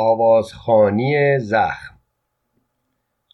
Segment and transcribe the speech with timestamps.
[0.00, 1.94] آوازخوانی زخم.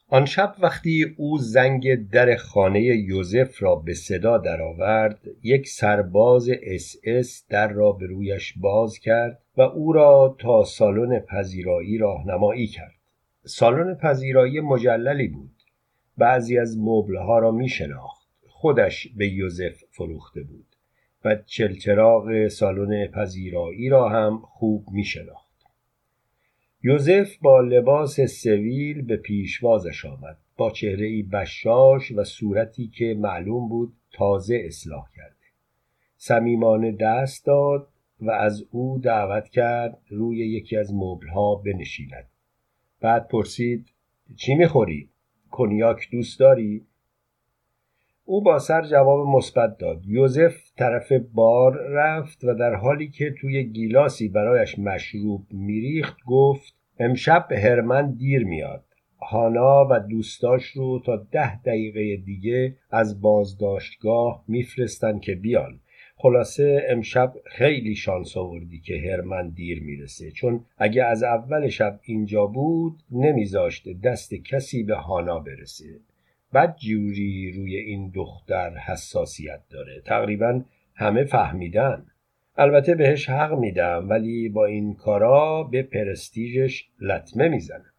[0.09, 6.97] آن شب وقتی او زنگ در خانه یوزف را به صدا درآورد یک سرباز اس
[7.05, 12.95] اس در را به رویش باز کرد و او را تا سالن پذیرایی راهنمایی کرد.
[13.45, 15.63] سالن پذیرایی مجللی بود.
[16.19, 18.29] بعضی از مبلها را می شناخت.
[18.49, 20.67] خودش به یوزف فروخته بود
[21.25, 25.46] و چلچراغ سالن پذیرایی را هم خوب می شناخت.
[26.87, 30.39] یوزف با لباس سویل به پیشوازش آمد.
[30.57, 35.47] با چهره بشاش و صورتی که معلوم بود تازه اصلاح کرده.
[36.17, 37.89] صمیمانه دست داد
[38.21, 42.29] و از او دعوت کرد روی یکی از مبلها بنشیند.
[43.01, 43.87] بعد پرسید
[44.37, 45.09] چی می‌خوری؟
[45.51, 46.87] کنیاک دوست داری؟
[48.25, 50.07] او با سر جواب مثبت داد.
[50.07, 57.53] یوزف طرف بار رفت و در حالی که توی گیلاسی برایش مشروب میریخت گفت امشب
[57.53, 58.85] هرمن دیر میاد.
[59.23, 65.81] هانا و دوستاش رو تا ده دقیقه دیگه از بازداشتگاه میفرستن که بیان.
[66.17, 72.47] خلاصه امشب خیلی شانس آوردی که هرمن دیر می‌رسه چون اگه از اول شب اینجا
[72.47, 76.01] بود نمیذاشته دست کسی به هانا برسه.
[76.55, 80.03] بد جوری روی این دختر حساسیت داره.
[80.05, 80.63] تقریبا
[80.95, 82.07] همه فهمیدن.
[82.59, 87.93] البته بهش حق میدم ولی با این کارا به پرستیژش لطمه می‌زنه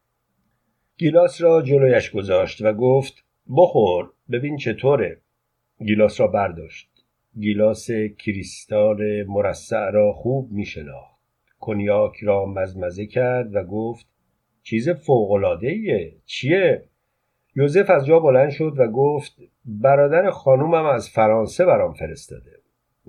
[0.98, 3.26] گیلاس را جلویش گذاشت و گفت
[3.58, 5.22] بخور ببین چطوره.
[5.86, 6.90] گیلاس را برداشت.
[7.40, 11.18] گیلاس کریستال مرصع را خوب میشناخت.
[11.60, 14.06] کنیاک را مزمزه کرد و گفت
[14.64, 16.16] چیز فوقالعادهایه.
[16.26, 16.84] چیه؟
[17.56, 22.57] یوزف از جا بلند شد و گفت برادر خانومم از فرانسه برام فرستاده.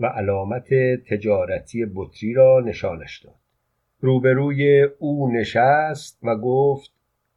[0.01, 0.75] و علامت
[1.11, 3.35] تجارتی بطری را نشانش داد.
[4.01, 6.93] روبروی او نشست و گفت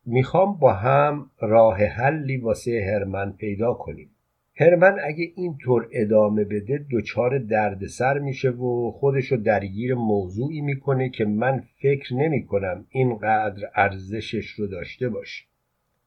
[0.05, 4.09] می‌خوام با هم راه حلی واسه هرمن پیدا کنیم.
[4.55, 11.63] هرمن اگه اینطور ادامه بده دچار دردسر میشه و خودشو درگیر موضوعی می‌کنه که من
[11.81, 15.45] فکر نمی‌کنم اینقدر ارزشش رو داشته باشه.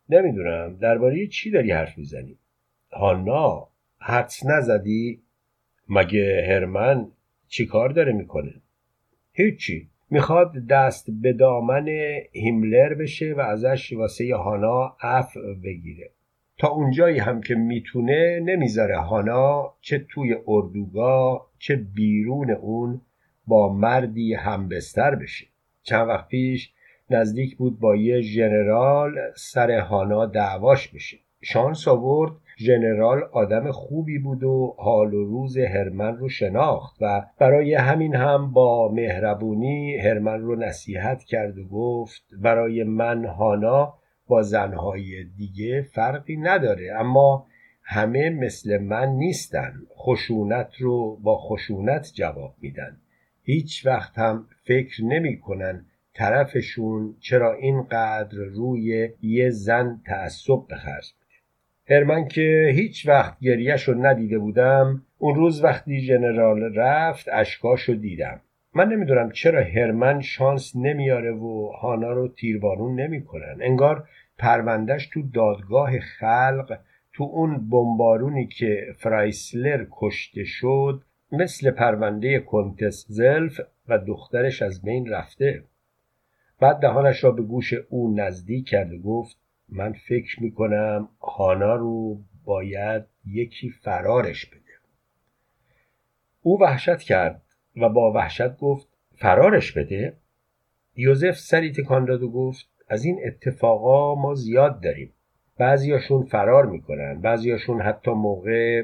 [0.08, 2.38] نمی‌دونم درباره چی داری حرف می‌زنی؟
[2.92, 3.68] هانا
[3.98, 5.23] حدس نزدی؟
[5.88, 7.06] مگه هرمن
[7.48, 8.54] چی کار داره می‌کنه؟
[9.32, 9.88] هیچی.
[10.10, 11.88] می‌خواد دست به دامن
[12.32, 16.10] هیملر بشه و ازش واسه هانا عفو بگیره.
[16.58, 23.00] تا اونجایی هم که می‌تونه نمی‌ذاره هانا چه توی اردوگاه چه بیرون اون
[23.46, 25.46] با مردی همبستر بشه.
[25.82, 26.72] چند وقت پیش
[27.10, 31.16] نزدیک بود با یه ژنرال سر هانا دعواش بشه.
[31.42, 37.74] شانس آورد ژنرال آدم خوبی بود و حال و روز هرمن رو شناخت و برای
[37.74, 43.94] همین هم با مهربونی هرمن رو نصیحت کرد و گفت برای من هانا
[44.26, 47.46] با زنهای دیگه فرقی نداره اما
[47.82, 52.96] همه مثل من نیستن خشونت رو با خشونت جواب میدن.
[53.42, 61.12] هیچ وقت هم فکر نمی‌کنن طرفشون چرا اینقدر روی یه زن تعصب بخرج
[61.88, 68.40] هرمن که هیچ وقت گریش رو ندیده بودم اون روز وقتی ژنرال رفت اشکاشو دیدم.
[68.74, 73.56] من نمی‌دونم چرا هرمن شانس نمیاره و هانا رو تیربارون نمی‌کنن.
[73.60, 74.08] انگار
[74.38, 76.78] پروندهش تو دادگاه خلق
[77.12, 81.02] تو اون بمبارونی که فرایسلر کشته شد
[81.32, 85.62] مثل پرونده کنتس زلف و دخترش از بین رفته.
[86.60, 92.18] بعد دهانش را به گوش او نزدیک کرد و گفت من فکر می‌کنم هانا رو
[92.44, 94.60] باید یکی فرارش بده.
[96.42, 97.42] او وحشت کرد
[97.76, 100.16] و با وحشت گفت فرارش بده؟
[100.96, 105.12] یوزف سری تکان داد و گفت از این اتفاقا ما زیاد داریم.
[105.58, 108.82] بعضیاشون فرار می‌کنن بعضیاشون حتی موقع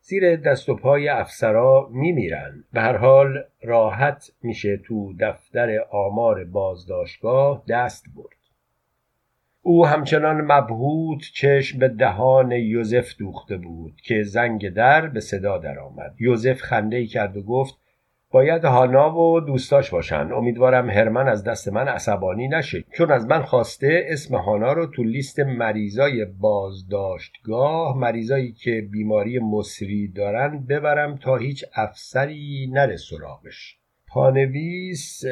[0.00, 2.64] زیر دست و پای افسرا میمیرن.
[2.72, 8.43] به هر حال راحت میشه تو دفتر آمار بازداشتگاه دست برد.
[9.66, 16.14] او همچنان مبهوت چشم به دهان یوزف دوخته بود که زنگ در به صدا درآمد.
[16.20, 17.74] یوزف خنده کرد و گفت
[18.30, 20.32] باید هانا و دوستاش باشن.
[20.32, 22.84] امیدوارم هرمن از دست من عصبانی نشه.
[22.92, 30.08] چون از من خواسته اسم هانا رو تو لیست مریضای بازداشتگاه مریضایی که بیماری مصری
[30.08, 33.78] دارن ببرم تا هیچ افسری نره سراغش.
[34.08, 35.22] پانویس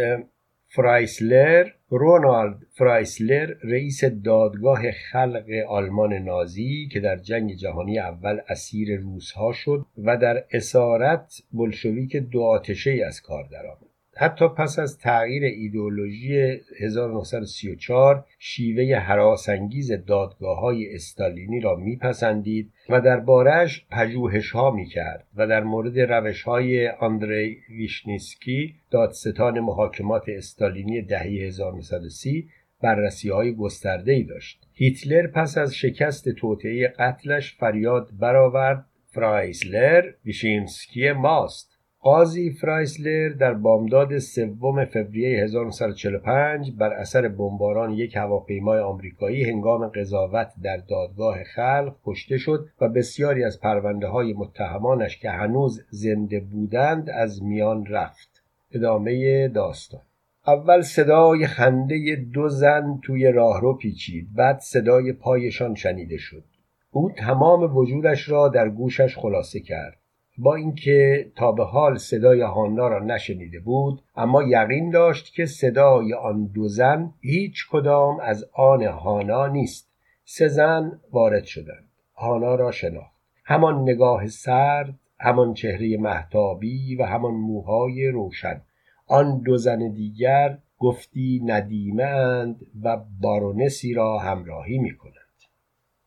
[0.74, 9.52] فرایسلر رونالد فرایسلر رئیس دادگاه خلق آلمان نازی که در جنگ جهانی اول اسیر روسها
[9.52, 13.91] شد و در اسارت بلشویک دو آتشه از کار درآمد.
[14.16, 23.86] حتی پس از تغییر ایدئولوژی 1934 شیوه هراس‌انگیز دادگاه های استالینی را میپسندید و درباره‌اش
[23.90, 31.22] پژوهش ها می کرد و در مورد روش های آندری ویشینسکی دادستان محاکمات استالینی دهه
[31.22, 32.48] 1930
[32.82, 34.68] بررسی های گسترده ای داشت.
[34.74, 38.86] هیتلر پس از شکست توطئه قتلش فریاد برآورد.
[39.06, 41.71] فرایسلر ویشینسکی ماست.
[42.04, 50.52] قاضی فرایسلر در بامداد سوم فوریه 1945 بر اثر بمباران یک هواپیمای آمریکایی هنگام قضاوت
[50.62, 57.10] در دادگاه خلق کشته شد و بسیاری از پرونده های متهمانش که هنوز زنده بودند
[57.10, 58.42] از میان رفت.
[58.72, 60.00] ادامه داستان.
[60.46, 64.28] اول صدای خنده دو زن توی راهرو پیچید.
[64.34, 66.44] بعد صدای پایشان شنیده شد.
[66.90, 70.01] او تمام وجودش را در گوشش خلاصه کرد.
[70.38, 76.14] با اینکه تا به حال صدای هانا را نشنیده بود اما یقین داشت که صدای
[76.14, 79.92] آن دو زن هیچ کدام از آن هانا نیست.
[80.24, 81.88] سه زن وارد شدند.
[82.16, 83.12] هانا را شناخت.
[83.44, 88.62] همان نگاه سرد همان چهره محتابی و همان موهای روشن.
[89.06, 94.92] آن دو زن دیگر گفتی ندیمه اند و بارونسی را همراهی می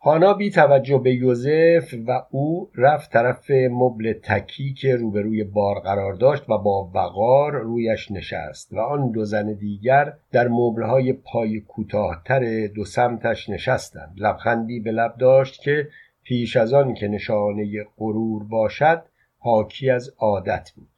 [0.06, 6.14] هانا بی توجه به یوزف و او رفت طرف مبل تکی که روبروی بار قرار
[6.14, 12.68] داشت و با وقار رویش نشست و آن دو زن دیگر در مبلهای پای کوتاهتر
[12.68, 14.14] دو سمتش نشستند.
[14.18, 15.88] لبخندی به لب داشت که
[16.24, 19.02] پیش از آن که نشانه غرور باشد
[19.40, 20.90] حاکی از عادت بود.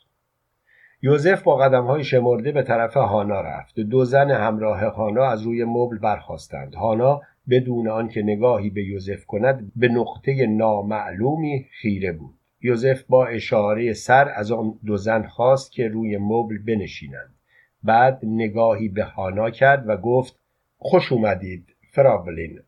[1.01, 3.79] یوزف با قدم های شمرده به طرف هانا رفت.
[3.79, 9.71] دو زن همراه هانا از روی مبل برخواستند هانا بدون آنکه نگاهی به یوزف کند
[9.75, 12.35] به نقطه نامعلومی خیره بود.
[12.61, 17.35] یوزف با اشاره سر از آن دو زن خواست که روی مبل بنشینند.
[17.83, 20.39] بعد نگاهی به هانا کرد و گفت
[20.77, 22.59] خوش اومدید فرابلین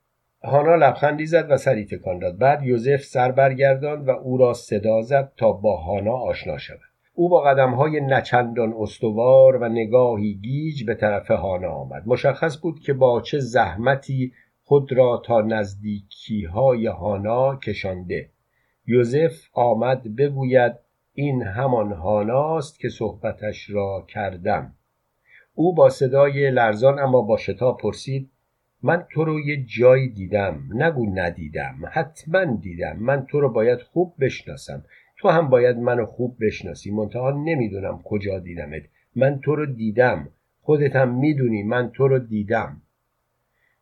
[0.44, 2.38] هانا لبخندی زد و سری تکان داد.
[2.38, 6.80] بعد یوزف سر برگرداند و او را صدا زد تا با هانا آشنا شود.
[7.14, 12.04] او با قدم های نچندان استوار و نگاهی گیج به طرف هانا آمد.
[12.06, 14.31] مشخص بود که با چه زحمتی
[14.69, 18.30] خود را تا نزدیکی های هانا کشانده.
[18.88, 20.74] یوزف آمد بگوید
[21.13, 24.74] این همان هاناست که صحبتش را کردم.
[25.54, 28.30] او با صدای لرزان اما با شتاب پرسید
[28.83, 34.13] من تو رو یه جایی دیدم نگو ندیدم حتما دیدم من تو رو باید خوب
[34.19, 34.86] بشناسم.
[35.18, 38.83] تو هم باید منو خوب بشناسی منتها نمی‌دونم کجا دیدمت.
[39.16, 40.30] من تو رو دیدم
[40.62, 42.81] خودت هم می‌دونی من تو رو دیدم.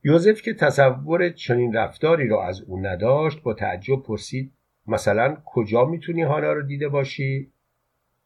[0.08, 4.52] یوزف که تصور چنین رفتاری را از او نداشت با تعجب پرسید
[4.88, 7.52] مثلا کجا می‌تونی حالا رو دیده باشی؟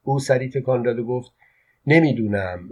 [0.04, 1.32] او سری تکان داد و گفت
[1.88, 2.70] نمی‌دونم.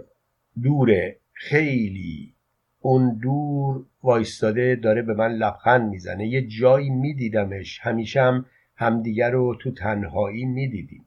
[0.62, 2.34] دوره خیلی.
[2.80, 6.26] اون دور وایستاده داره به من لبخند می‌زنه.
[6.26, 7.80] یه جایی میدیدمش.
[7.82, 8.46] همیشه هم
[8.76, 11.06] همدیگر رو تو تنهایی می‌دیدیم.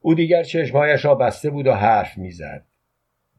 [0.00, 2.64] او دیگر چشمهایش را بسته بود و حرف می‌زد.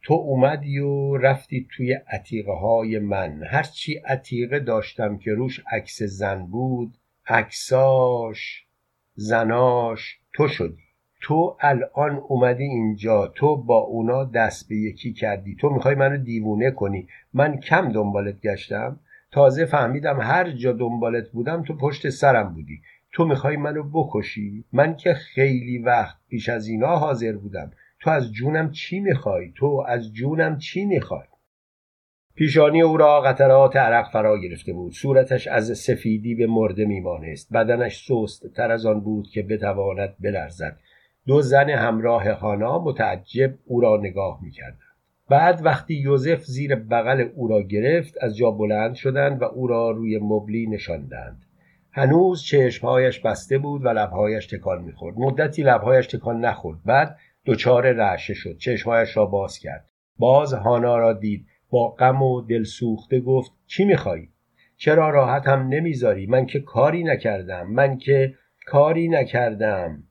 [0.05, 6.45] تو اومدی و رفتی توی عتیقه های من هرچی عتیقه داشتم که روش عکس زن
[6.45, 6.97] بود
[7.27, 8.65] عکساش
[9.15, 10.83] زناش تو شدی.
[11.21, 15.55] تو الان اومدی اینجا تو با اونا دست به یکی کردی.
[15.55, 17.07] تو می‌خوای منو دیوونه کنی.
[17.33, 19.00] من کم دنبالت گشتم.
[19.31, 22.81] تازه فهمیدم هر جا دنبالت بودم تو پشت سرم بودی.
[23.12, 27.71] تو می‌خوای منو بکشی؟ من که خیلی وقت پیش از اینا حاضر بودم.
[28.05, 31.27] تو از جونم چی می‌خوای؟ تو از جونم چی می‌خوای؟
[32.35, 34.93] پیشانی او را قطرات عرق فرا گرفته بود.
[34.93, 40.77] صورتش از سفیدی به مرده میمانست بدنش سست تر از آن بود که بتواند بلرزد.
[41.27, 44.79] دو زن همراه هانا متعجب او را نگاه می‌کردند.
[45.29, 49.91] بعد وقتی یوزف زیر بغل او را گرفت از جا بلند شدند و او را
[49.91, 51.45] روی مبلی نشاندند.
[51.91, 55.15] هنوز چشمهایش بسته بود و لبهایش تکان می‌خورد.
[55.17, 56.79] مدتی لبهایش تکان نخورد.
[56.85, 58.57] بعد دچار رعشه شد.
[58.57, 59.89] چشمهایش را باز کرد.
[60.17, 61.47] باز هانا را دید.
[61.69, 64.29] با غم و دل سوخته گفت چی میخوایی؟
[64.77, 67.67] چرا راحت هم نمی‌ذاری؟ من که کاری نکردم.
[67.67, 68.33] من که
[68.65, 70.03] کاری نکردم.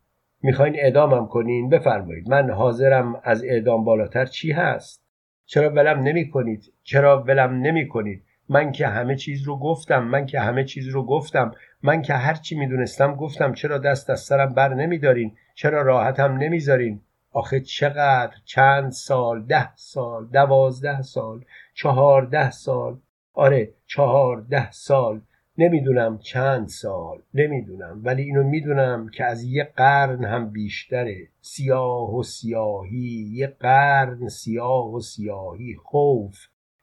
[0.42, 2.28] می‌خواین اعدامم کنین؟ بفرمایید.
[2.28, 5.04] من حاضرم از اعدام بالاتر چی هست؟
[5.46, 10.04] چرا ولم نمی کنید چرا ولم نمی کنید من که همه چیز رو گفتم.
[10.04, 11.52] من که همه چیز رو گفتم.
[11.82, 13.52] من که هر چی می‌دونستم گفتم.
[13.52, 17.00] چرا دست از سرم بر نمیدارین؟ چرا راحتم نمی‌ذارین؟
[17.34, 22.96] آخه چقدر چند سال ده سال دوازده سال چهارده سال.
[23.34, 25.20] آره چهارده سال.
[25.58, 28.00] نمی‌دونم چند سال نمی‌دونم.
[28.04, 31.28] ولی اینو می‌دونم که از یه قرن هم بیشتره.
[31.40, 35.74] سیاه و سیاهی یه قرن سیاه و سیاهی.
[35.84, 36.36] خوف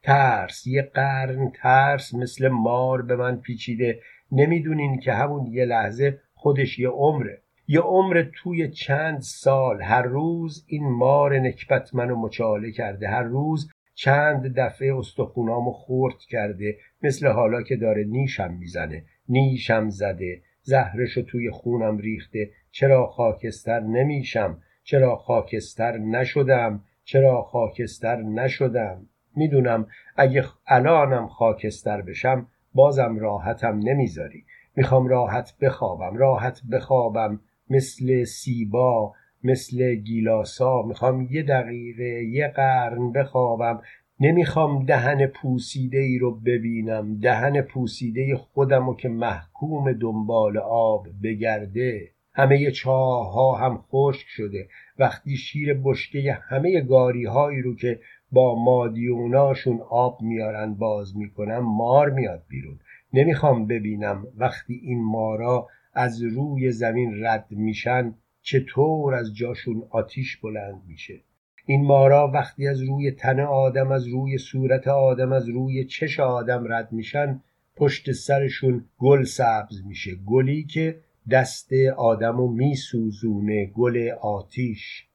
[0.03, 0.67] ترس.
[0.67, 3.99] یه قرن ترس مثل مار به من پیچیده.
[4.31, 7.40] نمی‌دونین که همون یه لحظه خودش یه عمره.
[7.73, 13.07] یه عمر توی چند سال هر روز این مار نکبت منو مچاله کرده.
[13.07, 16.77] هر روز چند دفعه استخونامو خورد کرده.
[17.01, 19.05] مثل حالا که داره نیشم می‌زنه.
[19.29, 20.41] نیشم زده.
[20.61, 22.49] زهرشو توی خونم ریخته.
[22.71, 33.19] چرا خاکستر نمیشم؟ چرا خاکستر نشدم؟ چرا خاکستر نشدم؟ می‌دونم اگه الانم خاکستر بشم بازم
[33.19, 34.45] راحتم نمی‌ذاری.
[34.75, 36.17] می‌خوام راحت بخوابم.
[36.17, 37.39] راحت بخوابم.
[37.71, 39.13] مثل سیبا
[39.43, 40.81] مثل گیلاسا.
[40.81, 43.81] می‌خوام یه دقیقه یه قرن بخوابم.
[44.19, 47.19] نمی‌خوام دهن پوسیده ای رو ببینم.
[47.19, 52.11] دهن پوسیده خودم رو که محکوم دنبال آب بگرده.
[52.33, 54.67] همه چاه ها هم خشک شده.
[54.99, 57.99] وقتی شیر بشکه همه گاری هایی رو که
[58.31, 62.79] با مادیوناشون آب میارن باز می‌کنم مار میاد بیرون.
[63.13, 70.81] نمی‌خوام ببینم وقتی این مارا از روی زمین رد میشن چطور از جاشون آتیش بلند
[70.87, 71.21] میشه.
[71.65, 76.73] این مارا وقتی از روی تن آدم از روی صورت آدم از روی چش آدم
[76.73, 77.41] رد میشن
[77.75, 80.15] پشت سرشون گل سبز میشه.
[80.15, 80.99] گلی که
[81.31, 85.07] دست آدمو میسوزونه گل آتیش.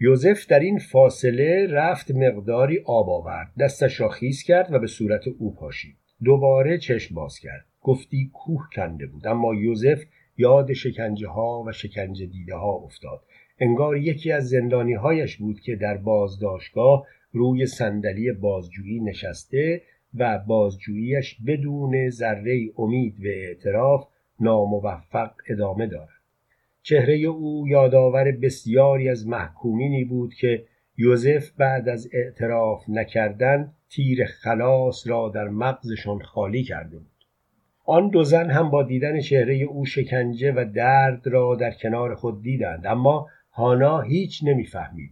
[0.00, 3.52] یوزف در این فاصله رفت مقداری آب آورد.
[3.60, 5.96] دستش را خیز کرد و به صورت او پاشید.
[6.24, 7.67] دوباره چشم باز کرد.
[7.82, 9.26] گفتی کوه کنده بود.
[9.26, 10.02] اما یوزف
[10.38, 13.22] یاد شکنجه ها و شکنجه دیده ها افتاد.
[13.58, 19.82] انگار یکی از زندانی هایش بود که در بازداشتگاه روی صندلی بازجویی نشسته
[20.14, 24.08] و بازجوییش بدون ذره امید و اعتراف
[24.40, 26.08] ناموفق ادامه دارد.
[26.82, 30.64] چهره او یادآور بسیاری از محکومینی بود که
[30.98, 37.17] یوزف بعد از اعتراف نکردن تیر خلاص را در مغزشان خالی کرده بود.
[37.90, 42.42] آن دو زن هم با دیدن چهره او شکنجه و درد را در کنار خود
[42.42, 42.86] دیدند.
[42.86, 45.10] اما هانا هیچ نمی‌فهمید.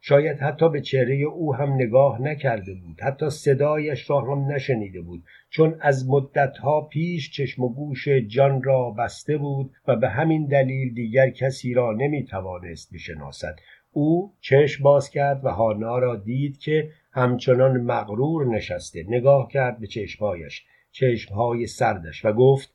[0.00, 3.00] شاید حتی به چهره او هم نگاه نکرده بود.
[3.00, 5.22] حتی صدایش را هم نشنیده بود.
[5.50, 10.94] چون از مدتها پیش چشم و گوش جان را بسته بود و به همین دلیل
[10.94, 13.56] دیگر کسی را نمی توانست بشناسد.
[13.92, 19.04] او چشم باز کرد و هانا را دید که همچنان مغرور نشسته.
[19.08, 20.64] نگاه کرد به چشمهایش.
[20.94, 22.74] چشمهای سردش و گفت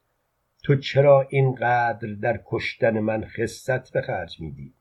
[0.64, 4.74] تو چرا اینقدر در کشتن من خصت به خرج میدی؟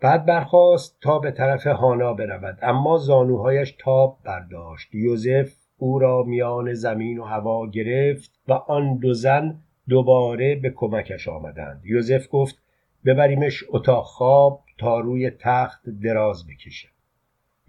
[0.00, 4.94] بعد برخواست تا به طرف هانا برود اما زانوهایش تاب برداشت.
[4.94, 11.28] یوزف او را میان زمین و هوا گرفت و آن دو زن دوباره به کمکش
[11.28, 11.80] آمدند.
[11.84, 12.62] یوزف گفت
[13.04, 16.93] ببریمش اتاق خواب تا روی تخت دراز بکشه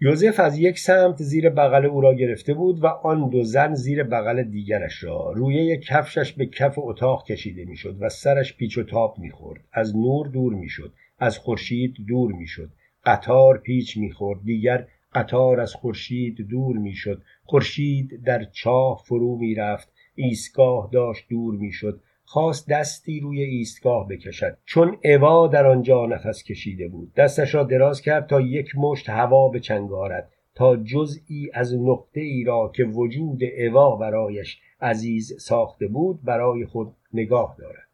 [0.00, 4.02] یوزف از یک سمت زیر بغل او را گرفته بود و آن دو زن زیر
[4.02, 5.32] بغل دیگرش را.
[5.32, 9.60] روی کفشش به کف اتاق کشیده می‌شد و سرش پیچ و تاب می‌خورد.
[9.72, 10.92] از نور دور می‌شد.
[11.18, 12.70] از خورشید دور می‌شد.
[13.04, 14.40] قطار پیچ می‌خورد.
[14.44, 17.22] دیگر قطار از خورشید دور می‌شد.
[17.44, 19.92] خورشید در چاه فرو می‌رفت.
[20.14, 22.00] ایستگاه داشت دور می‌شد.
[22.28, 27.14] خواست دستی روی ایستگاه بکشد چون اوا در آنجا نفس کشیده بود.
[27.14, 32.44] دستش را دراز کرد تا یک مشت هوا به چنگارد تا جزئی از نقطه ای
[32.44, 37.88] را که وجود اوا برایش عزیز ساخته بود برای خود نگاه دارد.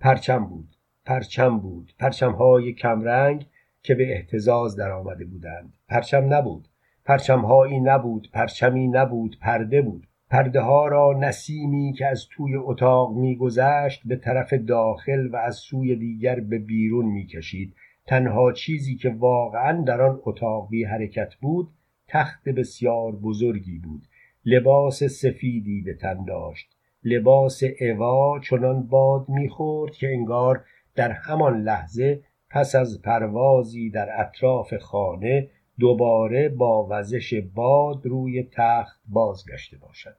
[0.00, 0.68] پرچم بود
[1.04, 3.46] پرچم بود پرچمهای کمرنگ
[3.82, 5.72] که به احتزاز در آمده بودند.
[5.88, 6.68] پرچم نبود
[7.04, 10.06] پرچمهایی نبود پرچمی نبود پرده بود.
[10.30, 15.96] پرده ها را نسیمی که از توی اتاق میگذشت به طرف داخل و از سوی
[15.96, 17.74] دیگر به بیرون می‌کشید.
[18.06, 21.68] تنها چیزی که واقعا در آن اتاق بی حرکت بود
[22.08, 24.02] تخت بسیار بزرگی بود.
[24.44, 26.76] لباس سفیدی به تن داشت.
[27.04, 30.64] لباس اوا چنان باد می‌خورد که انگار
[30.94, 35.48] در همان لحظه پس از پروازی در اطراف خانه
[35.80, 40.16] دوباره با وزش باد روی تخت بازگشته باشد.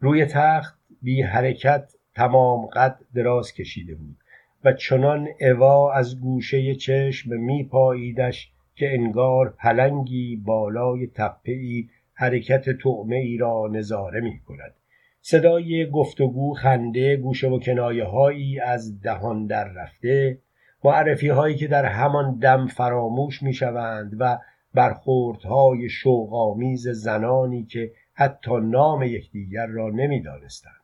[0.00, 4.16] روی تخت بی حرکت تمام قد دراز کشیده بود
[4.64, 12.70] و چنان اوا از گوشه چشم می پاییدش که انگار پلنگی بالای تپه ای حرکت
[12.70, 14.74] طعمه ای را نظاره می کند.
[15.20, 20.38] صدای گفتگو خنده گوشه و کنایه هایی از دهان در رفته
[20.84, 24.38] معرفی هایی که در همان دم فراموش می شوند و
[24.74, 30.80] برخوردهای شوقآمیز زنانی که حتی نام یکدیگر را نمی‌دانستند.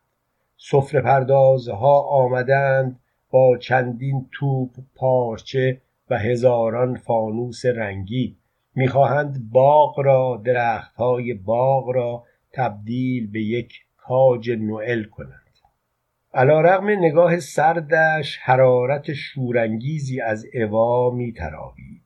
[0.56, 3.00] سفره پردازها آمدند
[3.30, 8.36] با چندین توپ پارچه و هزاران فانوس رنگی.
[8.74, 15.42] می‌خواهند باغ را درختهای باغ را تبدیل به یک کاج نوئل کنند.
[16.34, 22.05] علا رغم نگاه سردش حرارت شورانگیزی از اوا میتراوید.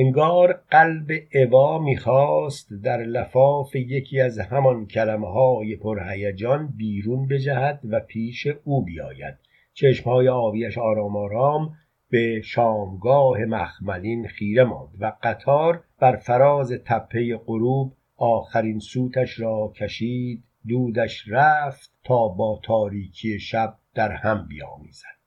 [0.00, 8.00] انگار قلب اوا می‌خواست در لفاف یکی از همان کلمه های پرهیجان بیرون بجهد و
[8.00, 9.34] پیش او بیاید.
[9.74, 11.70] چشمهای آبیش آرام آرام
[12.10, 20.44] به شامگاه مخملین خیره ماند و قطار بر فراز تپه غروب آخرین سوتش را کشید
[20.68, 25.17] دودش رفت تا با تاریکی شب در هم بیامیزد.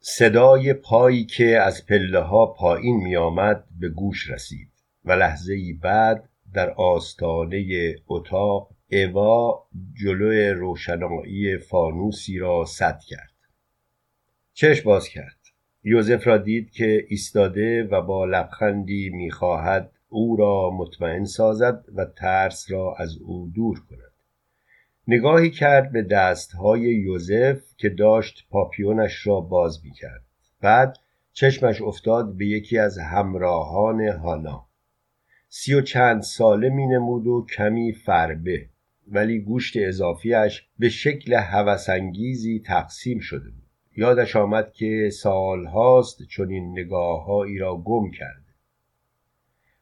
[0.00, 4.68] صدای پایی که از پله ها پایین می آمد به گوش رسید
[5.04, 9.66] و لحظه ای بعد در آستانه اتاق اوا
[10.02, 13.32] جلو روشنایی فانوسی را سد کرد.
[14.52, 15.38] چشم باز کرد.
[15.84, 22.70] یوزف را دید که ایستاده و با لبخندی می‌خواهد او را مطمئن سازد و ترس
[22.70, 24.07] را از او دور کند.
[25.10, 30.24] نگاهی کرد به دستهای یوزف که داشت پاپیونش را باز می‌کرد.
[30.60, 30.96] بعد
[31.32, 34.66] چشمش افتاد به یکی از همراهان هانا.
[35.48, 38.68] سی و چند ساله می نمود و کمی فربه
[39.06, 43.68] ولی گوشت اضافیش به شکل هوسانگیزی تقسیم شده بود.
[43.96, 48.37] یادش آمد که سالهاست چنین نگاههایی را گم کرد.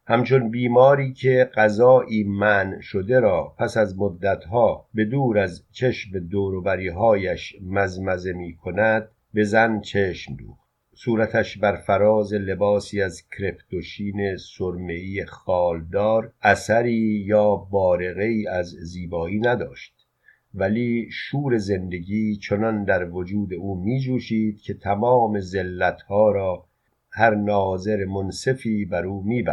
[0.08, 7.56] همچون بیماری که غذایی من شده را پس از مدتها به دور از چشم دوروبریهایش
[7.62, 16.32] مزمزه می کند به زن چشم دوخت صورتش بر فراز لباسی از کرپتوشین سرمهای خالدار
[16.42, 20.06] اثری یا بارقه از زیبایی نداشت
[20.54, 26.64] ولی شور زندگی چنان در وجود او می جوشید که تمام زلتها را
[27.10, 29.44] هر ناظر منصفی بر او می.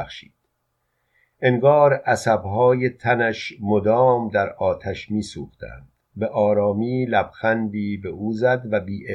[1.45, 5.87] انگار عصبهای تنش مدام در آتش می سوختند.
[6.15, 9.05] به آرامی لبخندی به او زد و بی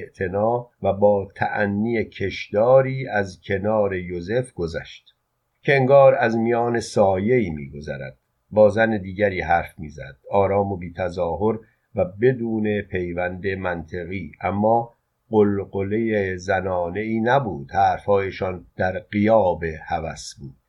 [0.83, 5.14] و با تعنی کشداری از کنار یوزف گذشت
[5.62, 8.19] که انگار از میان سایه‌ای میگذرد.
[8.51, 10.17] با زن دیگری حرف می‌زد.
[10.31, 11.59] آرام و بی تظاهر
[11.95, 14.33] و بدون پیوند منطقی.
[14.41, 14.95] اما
[15.31, 17.71] قلقله زنانه ای نبود.
[17.71, 20.68] حرفهایشان در قیاب هوس بود.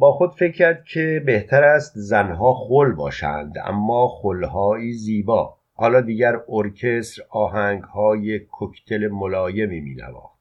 [0.00, 5.56] با خود فکر کرد که بهتر است زنها خل باشند اما خلهایی زیبا.
[5.74, 10.38] حالا دیگر ارکستر آهنگهای کوکتل ملایمی مینواخت.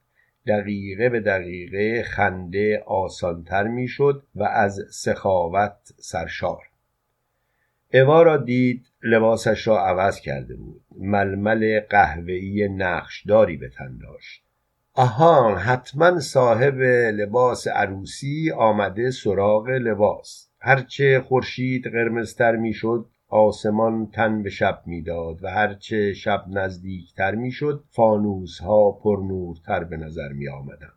[0.48, 6.63] دقیقه به دقیقه خنده آسانتر می‌شد و از سخاوت سرشار.
[7.93, 10.82] اوا را دید لباسش را عوض کرده بود.
[10.98, 14.49] ململ قهوه‌ای نقشداری به تن داشت.
[15.00, 16.80] آهان حتما صاحب
[17.14, 20.50] لباس عروسی آمده سراغ لباس.
[20.60, 28.60] هرچه خورشید قرمزتر می‌شد آسمان تن به شب می‌داد و هرچه شب نزدیکتر می‌شد فانوس
[28.60, 30.92] ها پر نورتر به نظر می آمدند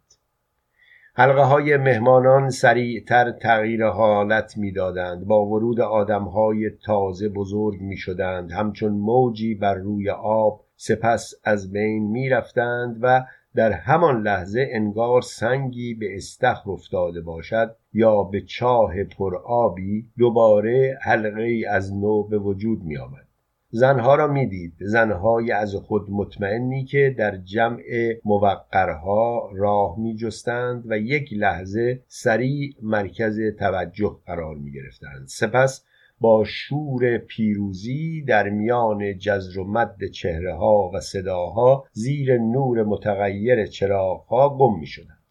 [1.15, 5.25] حلقه های مهمانان سریعتر تغییر حالت می‌دادند.
[5.25, 11.73] با ورود آدم های تازه بزرگ می شدند همچون موجی بر روی آب سپس از
[11.73, 18.41] بین می رفتند و در همان لحظه انگار سنگی به استخر افتاده باشد یا به
[18.41, 23.27] چاه پرآبی دوباره حلقه از نو به وجود می آمد.
[23.75, 27.83] زنها را می‌دید زنهای از خود مطمئنی که در جمع
[28.25, 35.85] موقرها راه می جستند و یک لحظه سریع مرکز توجه قرار می گرفتند سپس
[36.23, 43.67] با شور پیروزی در میان جزر و مد چهره ها و صداها زیر نور متغیر
[43.67, 45.23] چراغها گم می شدند.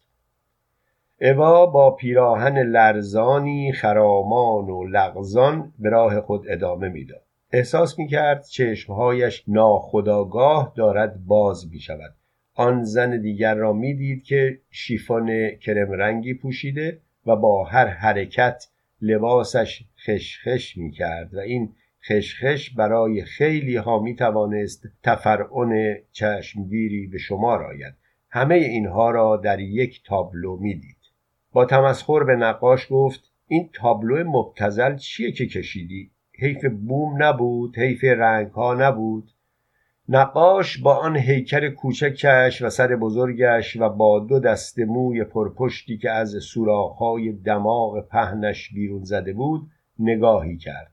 [1.20, 8.44] اوا با پیراهن لرزانی خرامان و لغزان به راه خود ادامه می‌داد احساس می کرد
[8.46, 12.14] چشمهایش ناخداگاه دارد باز می شود
[12.54, 18.71] آن زن دیگر را می‌دید که شیفون کرم رنگی پوشیده و با هر حرکت
[19.02, 21.74] لباسش خشخش می کرد و این
[22.08, 27.94] خشخش برای خیلی ها می توانست تفرعن چشمگیری به شما آید
[28.30, 30.96] همه اینها را در یک تابلو می دید.
[31.52, 38.04] با تمسخر به نقاش گفت این تابلو مبتزل چیه که کشیدی؟ حیف بوم نبود حیف
[38.04, 39.30] رنگ ها نبود
[40.08, 46.10] نقاش با آن هیکل کوچکش و سر بزرگش و با دو دست موی پرپشتی که
[46.10, 49.62] از سوراخ‌های دماغ پهنش بیرون زده بود
[49.98, 50.92] نگاهی کرد.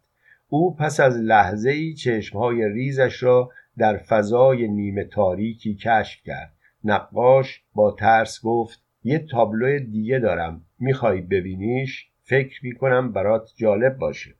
[0.49, 6.53] او پس از لحظه ای چشمهای ریزش را در فضای نیمه تاریکی کشف کرد.
[6.83, 10.65] نقاش با ترس گفت یه تابلو دیگه دارم.
[10.79, 14.38] می‌خوای ببینیش؟ فکر می‌کنم برات جالب باشه.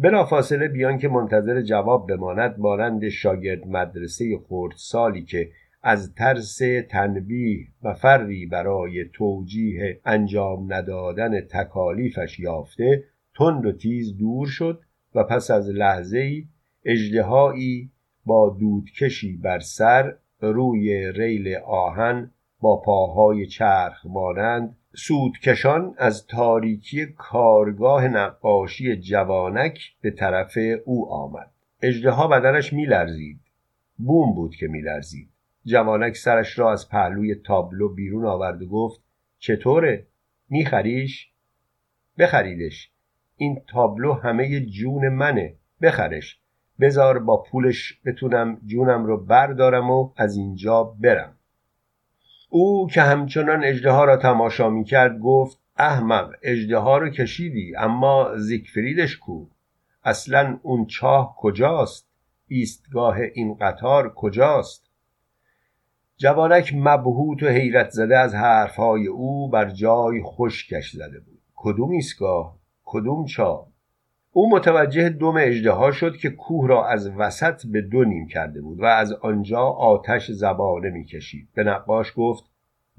[0.00, 4.38] بلافاصله بیان که منتظر جواب بماند مانند شاگرد مدرسه
[4.76, 5.50] سالی که
[5.82, 6.58] از ترس
[6.90, 13.04] تنبیه و فری برای توجیه انجام ندادن تکالیفش یافته
[13.38, 14.80] تند و تیز دور شد
[15.14, 16.18] و پس از لحظه
[17.54, 17.88] ای
[18.26, 22.30] با دودکشی بر سر روی ریل آهن
[22.60, 31.50] با پاهای چرخ مانند سودکشان از تاریکی کارگاه نقاشی جوانک به طرف او آمد.
[31.82, 33.40] اجدها بدنش میلرزید.
[33.98, 35.28] بوم بود که میلرزید.
[35.64, 39.00] جوانک سرش را از پهلوی تابلو بیرون آورد و گفت
[39.38, 40.06] چطوره؟
[40.50, 41.30] میخریش؟
[42.18, 42.90] بخریدش.
[43.36, 45.54] این تابلو همه جون منه.
[45.82, 46.40] بخرش.
[46.80, 51.37] بزار با پولش بتونم جونم رو بردارم و از اینجا برم.
[52.48, 59.16] او که همچنان اجده را تماشا می کرد گفت احمق اجده رو کشیدی اما زیگفریدش
[59.16, 59.46] کو.
[60.04, 62.08] اصلا اون چاه کجاست؟
[62.48, 64.84] ایستگاه این قطار کجاست؟
[66.16, 71.40] جوانک مبهوت و حیرت زده از حرفهای او بر جای خشکش زده بود.
[71.56, 73.67] کدوم ایستگاه؟ کدوم چاه؟
[74.38, 78.80] او متوجه دم اجدها شد که کوه را از وسط به دو نیم کرده بود
[78.80, 81.48] و از آنجا آتش زبانه می‌کشید.
[81.54, 82.44] به نقاش گفت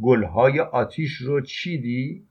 [0.01, 2.27] گلهای آتیش رو چیدی؟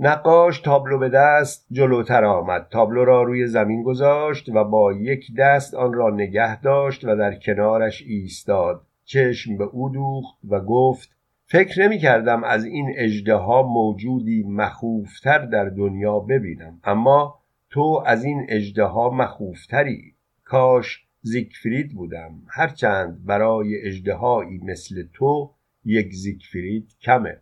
[0.00, 2.66] نقاش تابلو به دست جلوتر آمد.
[2.70, 7.34] تابلو را روی زمین گذاشت و با یک دست آن را نگه داشت و در
[7.34, 8.82] کنارش ایستاد.
[9.04, 11.16] چشم به او دوخت و گفت
[11.46, 16.80] فکر نمی کردم از این اجده موجودی مخوفتر در دنیا ببینم.
[16.84, 17.43] اما
[17.74, 20.14] تو از این اجدها مخوفتری.
[20.44, 22.42] کاش زیگفرید بودم.
[22.48, 25.50] هرچند برای اجدهایی مثل تو
[25.84, 27.40] یک زیگفرید کمه.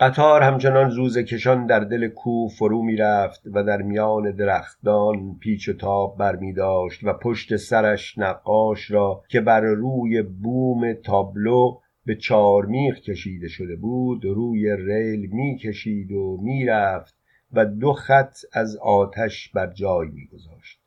[0.00, 5.68] قطار همچنان زوزه کشان در دل کوه فرو می رفت و در میان درختان پیچ
[5.68, 11.78] و تاب بر می داشت و پشت سرش نقاش را که بر روی بوم تابلو
[12.06, 17.21] به چارمیخ کشیده شده بود روی ریل می کشید و می رفت
[17.52, 20.80] و دو خط از آتش بر جای میگذاشت.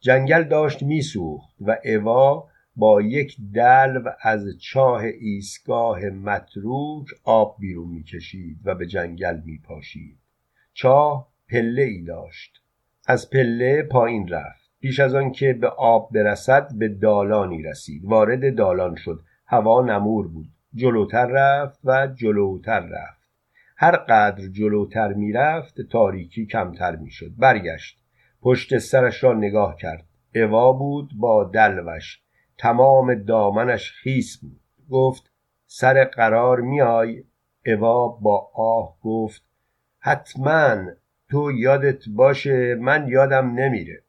[0.00, 8.60] جنگل داشت میسوخت و اوا با یک دلو از چاه ایستگاه متروک آب بیرون می‌کشید
[8.64, 10.18] و به جنگل میپاشید.
[10.72, 12.62] چاه پله ای داشت.
[13.06, 14.70] از پله پایین رفت.
[14.80, 18.04] پیش از آن که به آب برسد به دالانی رسید.
[18.04, 19.20] وارد دالان شد.
[19.46, 20.48] هوا نمور بود.
[20.74, 23.19] جلوتر رفت و جلوتر رفت.
[23.82, 27.30] هر قدر جلوتر می‌رفت تاریکی کمتر می‌شد.
[27.38, 27.98] برگشت.
[28.42, 30.06] پشت سرش را نگاه کرد.
[30.34, 32.20] اوا بود با دلوش.
[32.58, 34.60] تمام دامنش خیس بود.
[34.90, 35.30] گفت
[35.66, 37.24] سر قرار میای؟
[37.66, 39.42] اوا با آه گفت
[39.98, 40.76] حتما
[41.30, 44.02] تو یادت باشه من یادم نمیره.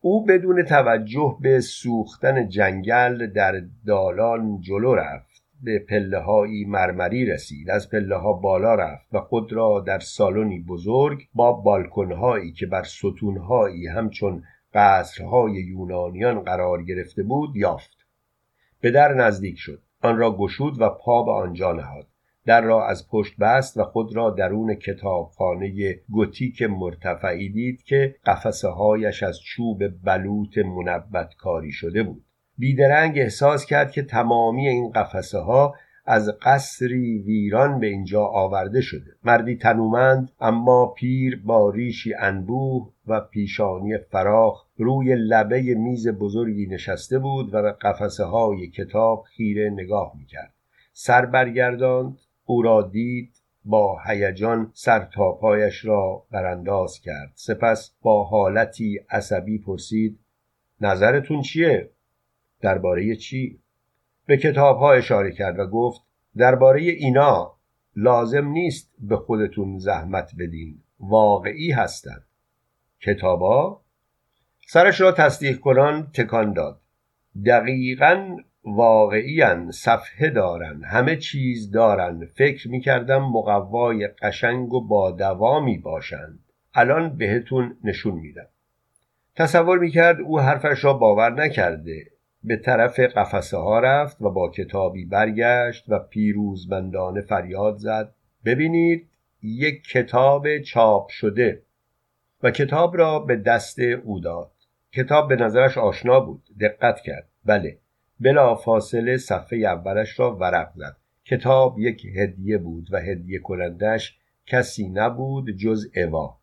[0.00, 5.29] او بدون توجه به سوختن جنگل در دالان جلو رفت.
[5.62, 7.70] به پله هایی مرمری رسید.
[7.70, 12.66] از پله ها بالا رفت و خود را در سالنی بزرگ با بالکن هایی که
[12.66, 14.42] بر ستون هایی همچون
[14.74, 17.96] قصرهای یونانیان قرار گرفته بود یافت.
[18.80, 19.82] به در نزدیک شد.
[20.02, 22.06] آن را گشود و پا به آنجا نهاد.
[22.46, 28.68] در را از پشت بست و خود را درون کتابخانه گوتیک مرتفعی دید که قفسه
[28.68, 32.24] هایش از چوب بلوط منبت کاری شده بود.
[32.60, 35.74] بیدرنگ احساس کرد که تمامی این قفسه ها
[36.06, 39.10] از قصری ویران به اینجا آورده شده.
[39.24, 47.18] مردی تنومند اما پیر با ریشی انبوه و پیشانی فراخ روی لبه میز بزرگی نشسته
[47.18, 50.54] بود و به قفسه های کتاب خیره نگاه می‌کرد.
[50.92, 53.30] سر برگرداند او را دید
[53.64, 57.32] با هیجان سر تا پایش را برانداز کرد.
[57.34, 60.18] سپس با حالتی عصبی پرسید
[60.80, 61.90] نظرتون چیه؟
[62.60, 63.60] درباره چی؟
[64.26, 66.02] به کتاب ها اشاره کرد و گفت
[66.36, 67.56] درباره اینا
[67.96, 70.82] لازم نیست به خودتون زحمت بدین.
[71.00, 72.24] واقعی هستند
[73.00, 73.80] کتابا
[74.66, 76.80] سرش را تصدیق کنان تکان داد.
[77.46, 80.84] دقیقا واقعی صفحه دارن.
[80.84, 82.26] همه چیز دارن.
[82.26, 86.38] فکر می‌کردم مقوای قشنگ و با دوامی باشند
[86.74, 88.46] الان بهتون نشون میدم.
[89.36, 92.06] تصور می‌کرد او حرفش را باور نکرده.
[92.44, 98.14] به طرف قفسه ها رفت و با کتابی برگشت و پیروزمندانه فریاد زد.
[98.44, 99.08] ببینید
[99.42, 101.62] یک کتاب چاپ شده
[102.42, 104.50] و کتاب را به دست او داد.
[104.92, 107.28] کتاب به نظرش آشنا بود دقت کرد.
[107.44, 107.78] بله
[108.20, 110.96] بلا فاصله صفحه اولش را ورق زد.
[111.24, 116.36] کتاب یک هدیه بود و هدیه کنندش کسی نبود جز اوا.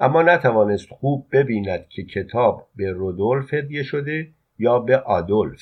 [0.00, 5.60] اما نتوانست خوب ببیند که کتاب به رودولف هدیه شده یا به آدولف.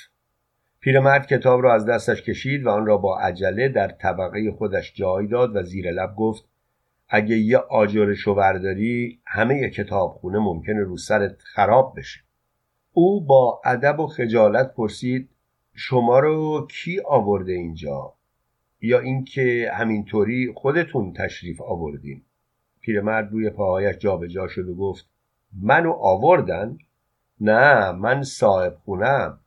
[0.81, 5.27] پیرمرد کتاب را از دستش کشید و آن را با عجله در طبقه خودش جای
[5.27, 6.45] داد و زیر لب گفت
[7.09, 12.21] اگه یه آجر شورداری همه کتابخونه ممکنه رو سرت خراب بشه.
[12.93, 15.29] او با ادب و خجالت پرسید
[15.75, 18.15] شما رو کی آورده اینجا؟
[18.81, 22.23] یا اینکه همینطوری خودتون تشریف آوردین؟
[22.81, 25.07] پیرمرد روی پاهایش جابجا شد و گفت
[25.63, 26.79] منو آوردن؟
[27.41, 29.39] نه من صاحب خونم.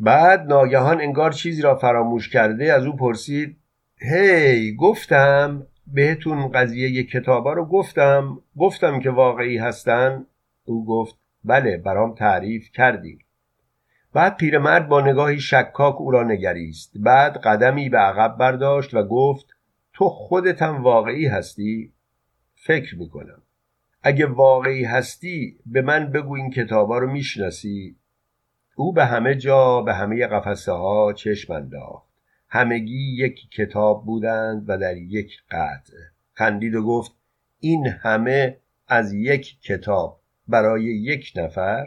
[0.00, 3.56] بعد ناگهان انگار چیزی را فراموش کرده از او پرسید
[3.98, 10.26] هی گفتم بهتون قضیه کتابا رو گفتم گفتم که واقعی هستن؟
[10.64, 13.18] او گفت بله برام تعریف کردی.
[14.12, 16.92] بعد پیرمرد با نگاهی شکاک او را نگریست.
[16.96, 19.46] بعد قدمی به عقب برداشت و گفت
[19.92, 21.92] تو خودتم واقعی هستی؟
[22.54, 23.42] فکر می‌کنم.
[24.06, 27.96] اگه واقعی هستی به من بگو این کتابا رو می‌شناسی.
[28.76, 32.08] او به همه جا به همه قفسه ها چشم انداخت.
[32.48, 35.92] همگی یک کتاب بودند و در یک قطع
[36.32, 37.12] خندید و گفت
[37.60, 38.56] این همه
[38.88, 40.20] از یک کتاب.
[40.48, 41.86] برای یک نفر؟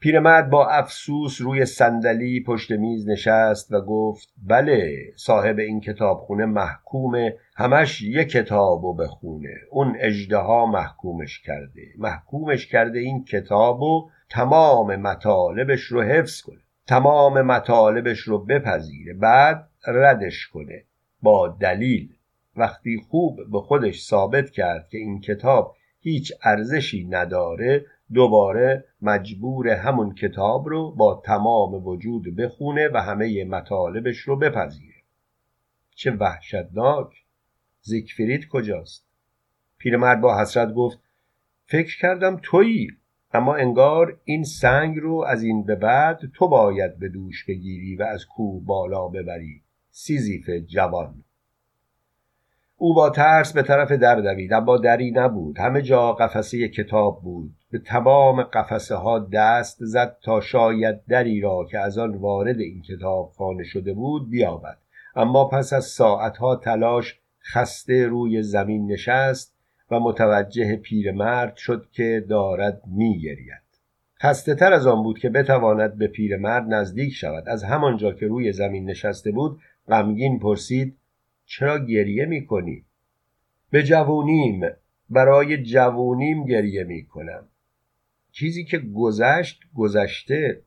[0.00, 7.36] پیرمرد با افسوس روی صندلی پشت میز نشست و گفت بله صاحب این کتابخونه محکومه
[7.56, 11.82] همش یک کتابو بخونه اون اجدها محکومش کرده.
[11.98, 16.60] محکومش کرده این کتابو تمام مطالبش رو حفظ کنه.
[16.86, 20.84] تمام مطالبش رو بپذیره بعد ردش کنه.
[21.22, 22.08] با دلیل.
[22.56, 30.14] وقتی خوب به خودش ثابت کرد که این کتاب هیچ ارزشی نداره دوباره مجبور همون
[30.14, 35.02] کتاب رو با تمام وجود بخونه و همه مطالبش رو بپذیره.
[35.94, 37.24] چه وحشتناک!
[37.80, 39.06] زیگفرید کجاست؟
[39.78, 40.98] پیرمرد با حسرت گفت
[41.66, 42.88] فکر کردم تویی
[43.32, 48.02] اما انگار این سنگ رو از این به بعد تو باید به دوش بگیری و
[48.02, 51.24] از کوه بالا ببری سیزیف جوان.
[52.76, 55.58] او با ترس به طرف در دوید اما دری نبود.
[55.58, 57.54] همه جا قفسه کتاب بود.
[57.70, 62.82] به تمام قفسه ها دست زد تا شاید دری را که از آن وارد این
[62.82, 64.78] کتاب خانه شده بود بیابد.
[65.16, 67.20] اما پس از ساعتها تلاش
[67.52, 69.54] خسته روی زمین نشست
[69.90, 73.68] و متوجه پیرمرد شد که دارد میگرید.
[74.22, 77.48] خسته تر از آن بود که بتواند به پیرمرد نزدیک شود.
[77.48, 80.96] از همانجا که روی زمین نشسته بود غمگین پرسید
[81.46, 82.84] چرا گریه می‌کنی؟
[83.70, 84.60] به جوونیم.
[85.10, 87.48] برای جوونیم گریه می‌کنم.
[88.38, 90.62] چیزی که گذشت گذشته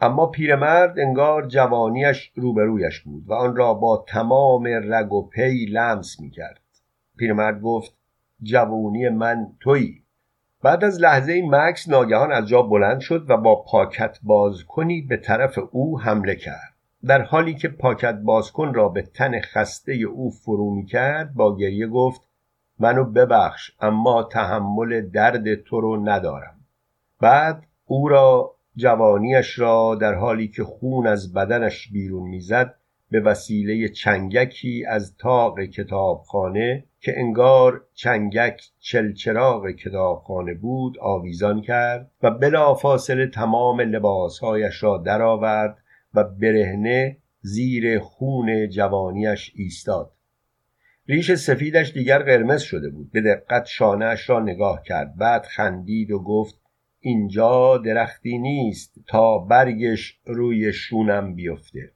[0.00, 6.20] اما پیرمرد انگار جوانیش روبرویش بود و آن را با تمام رگ و پی لمس
[6.20, 6.60] می‌کرد.
[7.16, 7.96] پیرمرد گفت
[8.42, 10.02] جوونی من تویی.
[10.62, 15.58] بعد از لحظه مکس ناگهان از جا بلند شد و با پاکت بازکنی به طرف
[15.70, 16.74] او حمله کرد.
[17.06, 21.86] در حالی که پاکت بازکن را به تن خسته او فرو می کرد با گریه
[21.86, 22.20] گفت
[22.78, 26.63] منو ببخش اما تحمل درد تو رو ندارم.
[27.24, 32.74] بعد او را جوانیش را در حالی که خون از بدنش بیرون می‌زد
[33.10, 42.30] به وسیله چنگکی از تاق کتابخانه که انگار چنگک چلچراغ کتابخانه بود آویزان کرد و
[42.30, 45.78] بلافاصله تمام لباسهایش را درآورد
[46.14, 50.12] و برهنه زیر خون جوانیش ایستاد.
[51.08, 53.12] ریش سفیدش دیگر قرمز شده بود.
[53.12, 55.16] به دقت شانهاش را نگاه کرد.
[55.16, 56.63] بعد خندید و گفت
[57.04, 61.92] اینجا درختی نیست تا برگش روی شونم بیفته.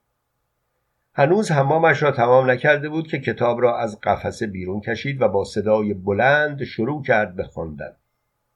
[1.13, 5.43] هنوز حمامش را تمام نکرده بود که کتاب را از قفسه بیرون کشید و با
[5.43, 7.95] صدای بلند شروع کرد به خواندن.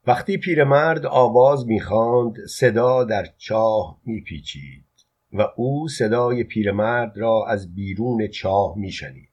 [0.07, 4.85] وقتی پیرمرد آواز می‌خواند صدا در چاه میپیچید
[5.33, 9.29] و او صدای پیرمرد را از بیرون چاه میشنید.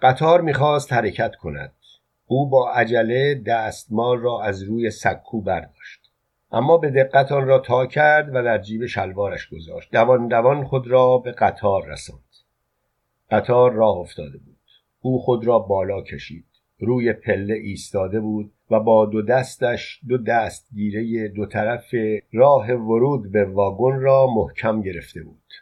[0.00, 1.72] قطار می‌خواست حرکت کند.
[2.26, 6.05] او با عجله دستمال را از روی سکو برداشت.
[6.56, 9.90] اما به دقت آن را تا کرد و در جیب شلوارش گذاشت.
[9.92, 12.20] دوان دوان خود را به قطار رساند.
[13.30, 14.56] قطار راه افتاده بود.
[15.00, 16.46] او خود را بالا کشید.
[16.78, 21.94] روی پله ایستاده بود و با دو دستش دو دستگیره دو طرف
[22.32, 25.52] راه ورود به واگن را محکم گرفته بود.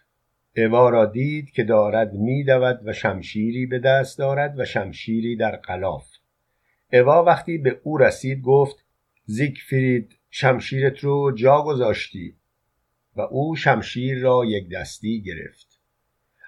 [0.57, 6.07] اوا را دید که دارد میدود و شمشیری به دست دارد و شمشیری در قلاف
[6.93, 8.85] اوا وقتی به او رسید گفت
[9.25, 12.37] زیگفرید شمشیرت رو جا گذاشتی
[13.17, 15.81] و او شمشیر را یک دستی گرفت.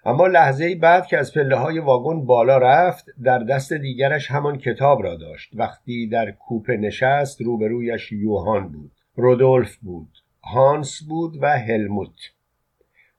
[0.05, 5.03] اما لحظه بعد که از پله های واگن بالا رفت در دست دیگرش همان کتاب
[5.03, 5.51] را داشت.
[5.55, 12.17] وقتی در کوپه نشست روبرویش یوهان بود رودولف بود هانس بود و هلموت.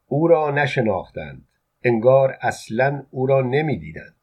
[0.07, 1.47] او را نشناختند.
[1.83, 4.15] انگار اصلا او را نمی‌دیدند.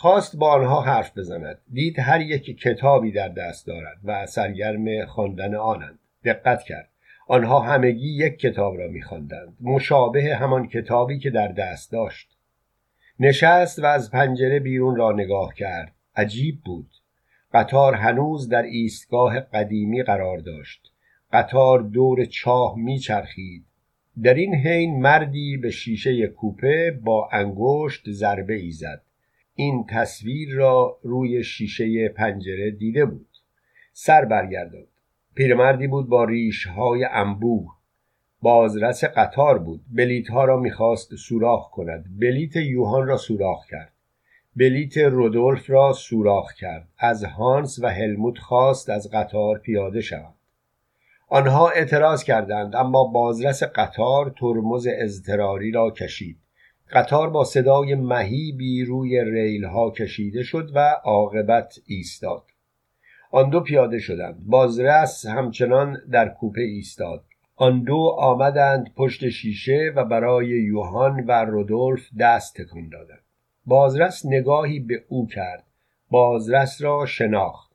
[0.00, 1.58] خواست با آنها حرف بزند.
[1.72, 5.98] دید هر یک کتابی در دست دارد و سرگرم خواندن آنند.
[6.24, 6.88] دقت کرد.
[7.28, 9.56] آنها همگی یک کتاب را میخواندند.
[9.60, 12.36] مشابه همان کتابی که در دست داشت.
[13.18, 15.94] نشست و از پنجره بیرون را نگاه کرد.
[16.16, 16.90] عجیب بود.
[17.52, 20.92] قطار هنوز در ایستگاه قدیمی قرار داشت.
[21.32, 23.64] قطار دور چاه میچرخید.
[24.22, 29.02] در این حین مردی به شیشه کوپه با انگشت ضربه ای زد
[29.60, 33.28] این تصویر را روی شیشه پنجره دیده بود.
[33.92, 34.86] سر برگرداند.
[35.34, 37.76] پیرمردی بود با ریشهای انبوه.
[38.42, 39.80] بازرس قطار بود.
[39.92, 42.04] بلیت ها را می‌خواست سوراخ کند.
[42.20, 43.92] بلیت یوهان را سوراخ کرد.
[44.56, 46.88] بلیت رودولف را سوراخ کرد.
[46.98, 50.34] از هانس و هلموت خواست از قطار پیاده شوند.
[51.28, 56.38] آنها اعتراض کردند اما بازرس قطار ترمز اضطراری را کشید.
[56.92, 62.42] قطار با صدای مهیبی روی ریل ها کشیده شد و عاقبت ایستاد.
[63.30, 64.46] آن دو پیاده شدند.
[64.46, 67.24] بازرس همچنان در کوپه ایستاد.
[67.56, 73.22] آن دو آمدند پشت شیشه و برای یوهان و رودولف دست تکان دادند.
[73.66, 75.64] بازرس نگاهی به او کرد.
[76.10, 77.70] بازرس را شناخت.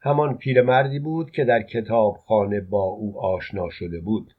[0.00, 4.34] همان پیرمردی بود که در کتابخانه با او آشنا شده بود.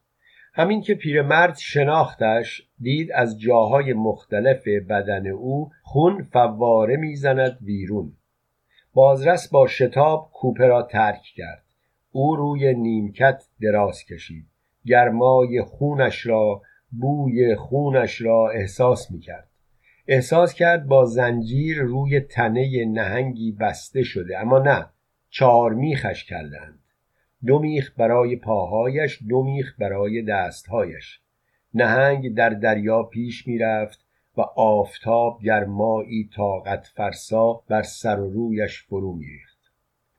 [0.54, 8.14] همین که پیرمرد شناختش دید از جاهای مختلف بدن او خون فواره می‌زند بیرون.
[8.94, 11.64] بازرس با شتاب کوپه را ترک کرد.
[12.12, 14.46] او روی نیمکت دراز کشید.
[14.86, 16.62] گرمای خونش را
[16.92, 19.48] بوی خونش را احساس می کرد
[20.08, 24.86] احساس کرد با زنجیر روی تنه نهنگی بسته شده اما نه
[25.30, 26.80] چهار میخش کردند
[27.45, 31.19] دو میخ برای پاهایش دو میخ برای دستهایش.
[31.73, 34.06] نهنگ در دریا پیش می‌رفت
[34.38, 39.58] و آفتاب گرمایی طاقت فرسا بر سر و رویش فرو میریخت.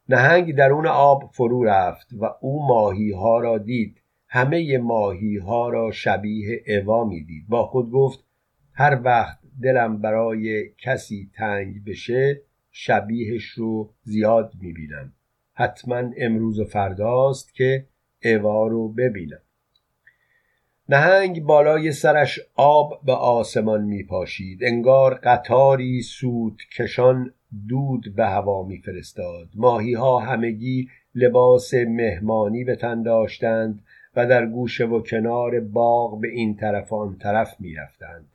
[0.08, 3.98] نهنگ درون آب فرو رفت و او ماهی ها را دید.
[4.28, 7.44] همه ماهی ها را شبیه اوا می‌دید.
[7.48, 8.24] با خود گفت
[8.74, 15.12] هر وقت دلم برای کسی تنگ بشه شبیهش رو زیاد می‌بینم.
[15.54, 17.86] حتما امروز و فرداست که
[18.24, 19.40] اوا رو ببینم.
[20.88, 27.32] نهنگ بالای سرش آب به آسمان می پاشید انگار قطاری سود کشان
[27.68, 33.82] دود به هوا می فرستاد ماهی ها همگی لباس مهمانی به تن داشتند
[34.16, 38.28] و در گوشه و کنار باغ به این طرف و آن طرف می رفتند.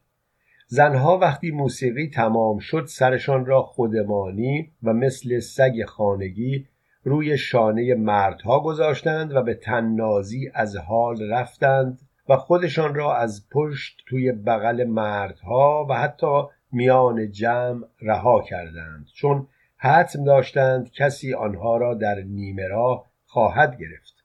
[0.67, 6.65] زنها وقتی موسیقی تمام شد سرشان را خودمانی و مثل سگ خانگی
[7.07, 14.03] روی شانه مردها گذاشتند و به تننازی از حال رفتند و خودشان را از پشت
[14.07, 16.41] توی بغل مردها و حتی
[16.71, 19.07] میان جمع رها کردند.
[19.13, 24.23] چون حتم داشتند کسی آنها را در نیمه راه خواهد گرفت.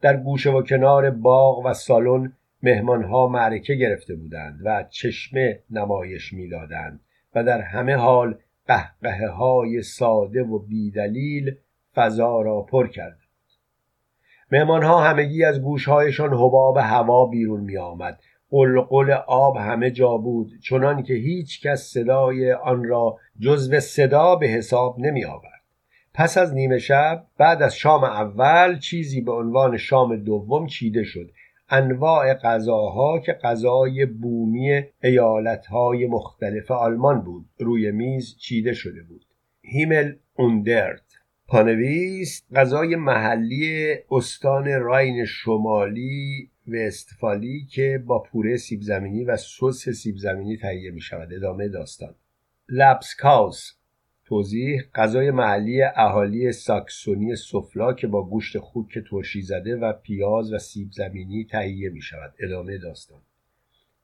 [0.00, 2.32] در گوشه و کنار باغ و سالن
[2.62, 7.00] مهمانها معرکه گرفته بودند و چشمه نمایش می‌دادند
[7.34, 11.56] و در همه حال قهقه های ساده و بیدلیل
[11.94, 13.18] فضا را پر کرد
[14.52, 21.02] مهمانها همگی از گوشهایشان حباب هوا بیرون می آمد قلقل آب همه جا بود چنان
[21.02, 25.52] که هیچ کس صدای آن را جزو صدا به حساب نمی آورد
[26.14, 31.30] پس از نیمه شب بعد از شام اول چیزی به عنوان شام دوم چیده شد.
[31.68, 39.24] انواع غذاها که غذای بومی ایالتهای مختلف آلمان بود روی میز چیده شده بود.
[39.62, 41.11] هیمل اوندرت.
[41.52, 50.16] پانویس غذای محلی استان راین شمالی وستفالی که با پوره سیب زمینی و سس سیب
[50.16, 52.14] زمینی تهیه می شود ادامه داستان.
[52.68, 53.72] لپسکاوس
[54.24, 60.58] توضیح غذای محلی اهالی ساکسونی سفلا که با گوشت خوک ترشی زده و پیاز و
[60.58, 63.20] سیب زمینی تهیه می شود ادامه داستان.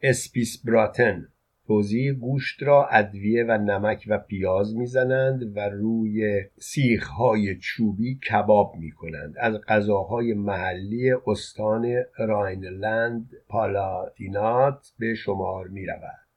[0.03, 1.29] Spießbraten.
[1.69, 8.91] توضیح گوشت را ادویه و نمک و پیاز می‌زنند و روی سیخهای چوبی کباب می
[8.91, 16.29] کنند از غذاهای محلی استان راینلند پالاتینات به شمار می رود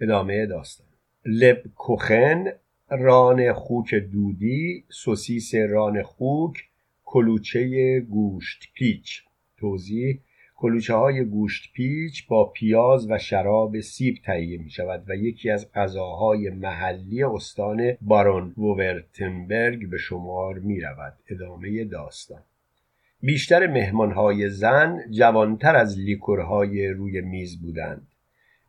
[0.00, 0.86] ادامه داستان.
[1.24, 2.44] Lebkuchen
[2.90, 6.68] ران خوک دودی سوسیس ران خوک
[7.04, 9.22] کلوچه گوشت پیچ.
[9.56, 10.20] توضیح
[10.62, 15.72] کلوچه های گوشت پیچ با پیاز و شراب سیب تهیه می شود و یکی از
[15.72, 22.42] غذاهای محلی استان بارون وورتنبرگ به شمار می رود ادامه داستان.
[23.22, 28.06] بیشتر مهمانهای زن جوانتر از لیکورهای روی میز بودند.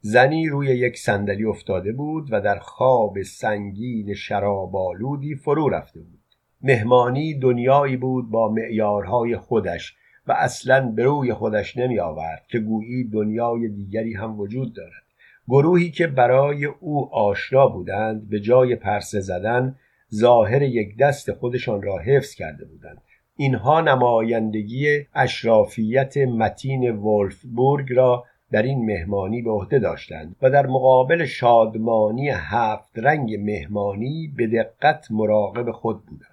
[0.01, 6.19] زنی روی یک صندلی افتاده بود و در خواب سنگین شرابالودی فرو رفته بود.
[6.61, 9.95] مهمانی دنیایی بود با معیارهای خودش
[10.27, 15.03] و اصلا به روی خودش نمی آورد که گویی دنیای دیگری هم وجود دارد.
[15.47, 19.75] گروهی که برای او آشنا بودند به جای پرسه زدن
[20.13, 23.01] ظاهر یک دست خودشان را حفظ کرده بودند.
[23.37, 31.25] اینها نمایندگی اشرافیت متین ولفبورگ را در این مهمانی به عهده داشتند و در مقابل
[31.25, 36.32] شادمانی هفت رنگ مهمانی به دقت مراقب خود بودند.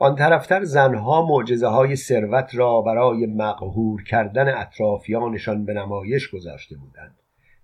[0.00, 7.16] آن طرفتر زنها معجزه های ثروت را برای مقهور کردن اطرافیانشان به نمایش گذاشته بودند.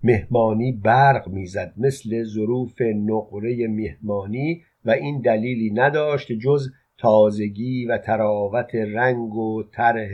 [0.03, 6.68] مهمانی برق می‌زد مثل ظروف نقره مهمانی و این دلیلی نداشت جز
[6.99, 10.11] تازگی و تراوت رنگ و طرح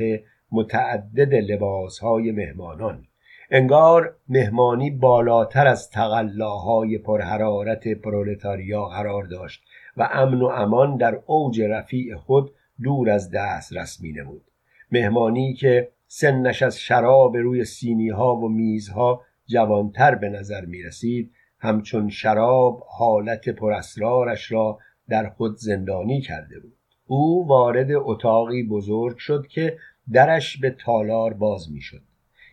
[0.53, 3.05] متعدد لباسهای مهمانان.
[3.51, 9.63] انگار مهمانی بالاتر از تقلاهای پرحرارت پرولتاریا قرار داشت.
[9.97, 14.45] و امن و امان در اوج رفیع خود دور از دست می نمود
[14.93, 21.33] مهمانی که سنش از شراب روی سینی ها و میزها جوانتر به نظر می رسید
[21.59, 24.79] همچون شراب حالت پراسرارش را
[25.09, 26.77] در خود زندانی کرده بود.
[27.07, 29.79] او وارد اتاقی بزرگ شد که
[30.13, 32.03] درش به تالار باز می شد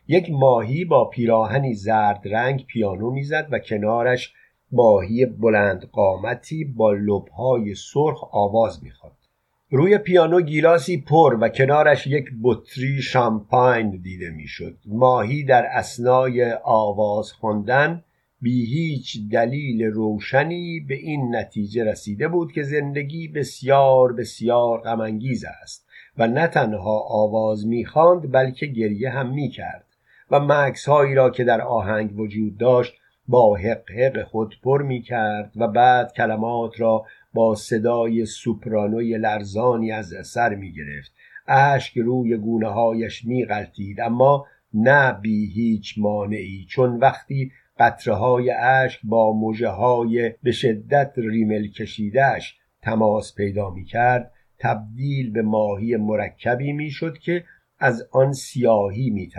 [0.08, 4.34] یک ماهی با پیراهنی زرد رنگ پیانو می‌زد و کنارش
[4.72, 9.18] ماهی بلند قامتی با لبهای سرخ آواز می‌خواد
[9.70, 14.78] روی پیانو گیلاسی پر و کنارش یک بطری شامپاین دیده می‌شد.
[14.86, 18.04] ماهی در اسنای آواز خواندن
[18.42, 25.88] بی هیچ دلیل روشنی به این نتیجه رسیده بود که زندگی بسیار بسیار غمانگیز است
[26.18, 29.86] و نه تنها آواز می‌خواند بلکه گریه هم می‌کرد
[30.32, 32.94] و مکس هایی را که در آهنگ وجود داشت
[33.28, 39.92] با حق حق خود پر می کرد و بعد کلمات را با صدای سوپرانوی لرزانی
[39.92, 41.12] از سر می گرفت.
[41.48, 48.50] اشک روی گونه هایش می غلطید اما نه بی هیچ مانعی چون وقتی قطره های
[48.52, 55.96] اشک با موجه های به شدت ریمل کشیدهش تماس پیدا می کرد تبدیل به ماهی
[55.96, 57.44] مرکبی می شد که
[57.80, 59.30] از آن سیاهی می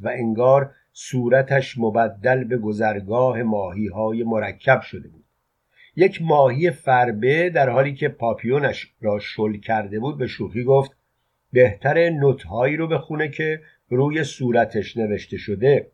[0.00, 0.70] و انگار
[1.00, 5.24] صورتش مبدل به گذرگاه ماهی های مرکب شده بود.
[5.96, 10.96] یک ماهی فربه در حالی که پاپیونش را شل کرده بود به شوخی گفت
[11.52, 15.90] بهتر نوتهایی رو بخونه که روی صورتش نوشته شده.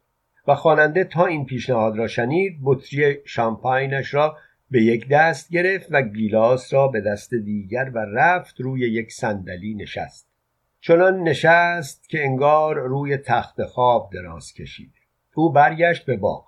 [0.46, 4.36] و خواننده تا این پیشنهاد را شنید بطری شامپاینش را
[4.70, 9.74] به یک دست گرفت و گیلاس را به دست دیگر و رفت روی یک صندلی
[9.74, 10.33] نشست.
[10.86, 14.98] چنان نشست که انگار روی تخت خواب دراز کشیده
[15.34, 16.44] او برگشت به باغ.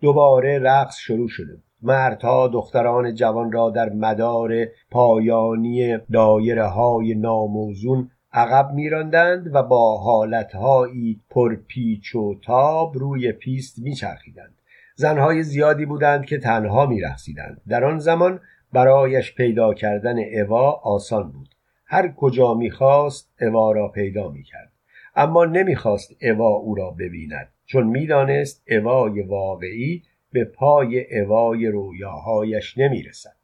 [0.00, 4.52] دوباره رقص شروع شده مردها دختران جوان را در مدار
[4.90, 14.54] پایانی دایره های ناموزون عقب میراندند و با حالتهایی پرپیچ و تاب روی پیست میچرخیدند.
[14.94, 17.60] زنهای زیادی بودند که تنها میرقصیدند.
[17.68, 18.40] در آن زمان
[18.72, 21.48] برایش پیدا کردن اوا آسان بود.
[21.92, 24.72] هر کجا می‌خواست اوا را پیدا می‌کرد.
[25.16, 33.36] اما نمی‌خواست اوا او را ببیند چون می‌دانست اوای واقعی به پای اوای رویاهایش نمی‌رسد.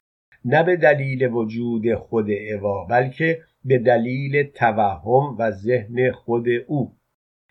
[0.45, 6.95] نه به دلیل وجود خود اوا بلکه به دلیل توهم و ذهن خود او.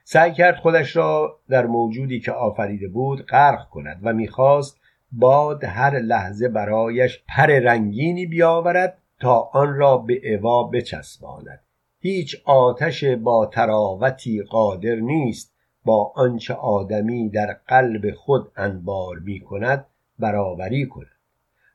[0.04, 4.80] سعی کرد خودش را در موجودی که آفریده بود غرق کند و می‌خواست
[5.12, 11.60] باد هر لحظه برایش پر رنگینی بیاورد تا آن را به اوا بچسباند.
[12.00, 15.54] هیچ آتش با تراوتی قادر نیست
[15.84, 19.86] با آنچه آدمی در قلب خود انبار می کند
[20.18, 21.06] برابری کند.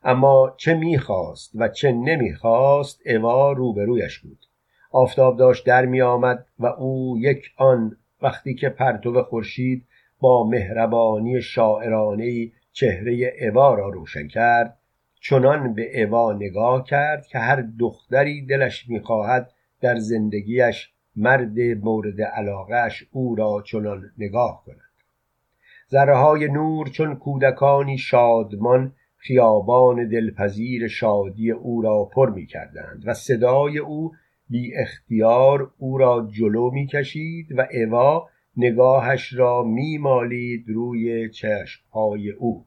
[0.02, 4.38] اما چه می‌خواست و چه نمی‌خواست اوا روبرویش بود.
[4.90, 9.86] آفتاب داشت در می آمد و او یک آن وقتی که پرتو خورشید
[10.20, 14.78] با مهربانی شاعرانه چهره اوا را روشن کرد
[15.24, 23.04] چنان به اوا نگاه کرد که هر دختری دلش می‌خواهد در زندگیش مرد مورد علاقهش
[23.12, 24.92] او را چنان نگاه کند.
[25.90, 33.78] ذره نور چون کودکانی شادمان خیابان دلپذیر شادی او را پر می کردند و صدای
[33.78, 34.12] او
[34.50, 42.66] بی اختیار او را جلو می کشید و اوا نگاهش را میمالید روی چشمهای او.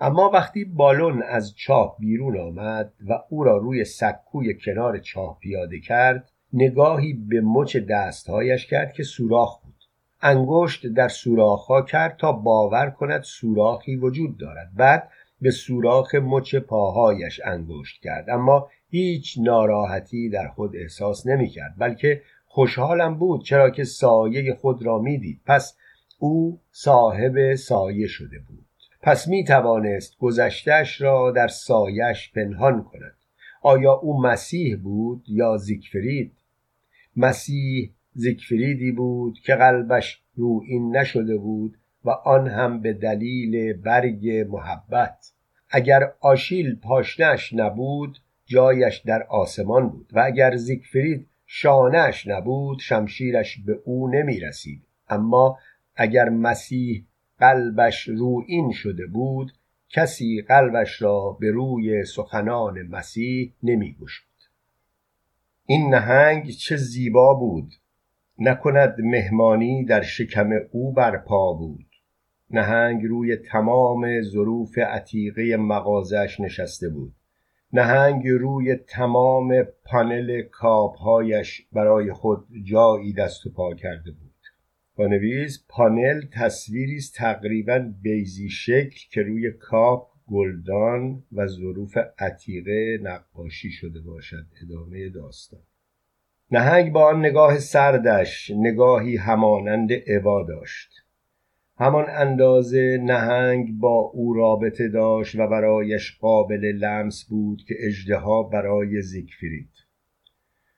[0.00, 5.80] اما وقتی بالون از چاه بیرون آمد و او را روی سکوی کنار چاه پیاده
[5.80, 9.74] کرد نگاهی به مچ دستهایش کرد که سوراخ بود.
[10.22, 14.70] انگشت در سوراخها کرد تا باور کند سوراخی وجود دارد.
[14.76, 15.08] بعد
[15.40, 18.30] به سوراخ مچ پاهایش انگشت کرد.
[18.30, 24.82] اما هیچ ناراحتی در خود احساس نمی کرد بلکه خوشحالم بود چرا که سایه خود
[24.82, 25.40] را می‌دید.
[25.46, 25.76] پس
[26.18, 28.63] او صاحب سایه شده بود.
[29.04, 33.16] پس می توانست گذشتش را در سایش پنهان کند.
[33.62, 36.32] آیا او مسیح بود یا زیگفرید؟
[37.16, 44.28] مسیح زیگفریدی بود که قلبش رو این نشده بود و آن هم به دلیل برگ
[44.48, 45.32] محبت.
[45.70, 53.78] اگر آشیل پاشنش نبود جایش در آسمان بود و اگر زیگفرید شانهش نبود شمشیرش به
[53.84, 55.58] او نمی رسید اما
[55.96, 57.04] اگر مسیح
[57.38, 59.52] قلبش رو این شده بود
[59.88, 64.28] کسی قلبش را به روی سخنان مسیح نمی گشود.
[65.66, 67.72] این نهنگ چه زیبا بود!
[68.38, 71.86] نکند مهمانی در شکم او برپا بود.
[72.50, 77.14] نهنگ روی تمام ظروف عتیقه مغازش نشسته بود.
[77.72, 84.23] نهنگ روی تمام پانل کابهایش برای خود جایی دست و پا کرده بود.
[84.96, 92.98] با نویس پانل تصویری است تقریبا بیزی شکل که روی کاپ گلدان و ظروف عتیقه
[93.02, 94.46] نقاشی شده باشد.
[94.62, 95.60] ادامه داستان.
[96.50, 100.90] نهنگ با آن نگاه سردش نگاهی همانند عبا داشت.
[101.78, 109.02] همان اندازه نهنگ با او رابطه داشت و برایش قابل لمس بود که اجدها برای
[109.02, 109.83] زیگفرید.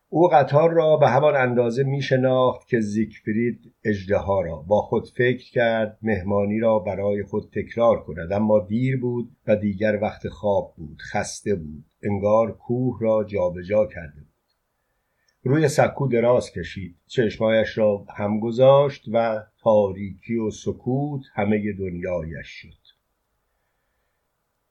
[0.08, 5.50] او قطار را به همان اندازه می شناخت که زیگفرید اجدها را با خود فکر
[5.50, 8.32] کرد مهمانی را برای خود تکرار کند.
[8.32, 11.84] اما دیر بود و دیگر وقت خواب بود خسته بود.
[12.02, 14.26] انگار کوه را جابجا جا کرده بود.
[15.42, 16.96] روی سکو دراز کشید.
[17.06, 22.86] چشمایش را هم گذاشت و تاریکی و سکوت همه دنیایش شد.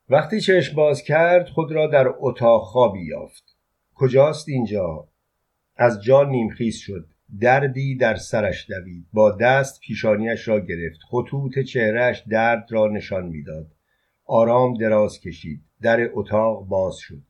[0.10, 3.58] وقتی چشم باز کرد خود را در اتاق خوابی یافت.
[3.96, 5.08] کجاست اینجا؟
[5.78, 7.08] از جا نیمخیز شد.
[7.42, 9.06] دردی در سرش دوید.
[9.14, 11.00] با دست پیشانیش را گرفت.
[11.10, 13.68] خطوط چهرهش درد را نشان می‌داد.
[14.26, 15.62] آرام دراز کشید.
[15.82, 17.22] در اتاق باز شد.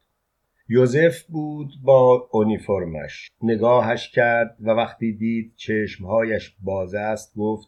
[0.70, 7.68] یوزف بود با اونیفرمش نگاهش کرد و وقتی دید چشمهایش باز است گفت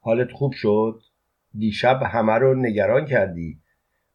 [0.00, 1.02] حالت خوب شد؟
[1.58, 3.58] دیشب همه رو نگران کردی.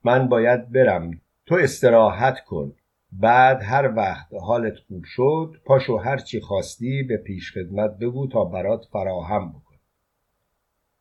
[0.03, 1.21] من باید برم.
[1.45, 2.73] تو استراحت کن.
[3.11, 8.85] بعد هر وقت حالت خوب شد پاشو هرچی خواستی به پیش خدمت بگو تا برات
[8.91, 9.75] فراهم بکن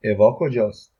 [0.04, 0.94] اوا کجاست؟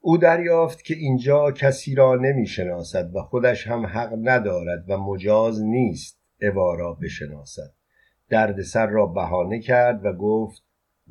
[0.00, 5.62] او دریافت که اینجا کسی را نمی شناسد و خودش هم حق ندارد و مجاز
[5.62, 7.72] نیست اوا را بشناسد.
[8.28, 10.62] دردسر را بهانه کرد و گفت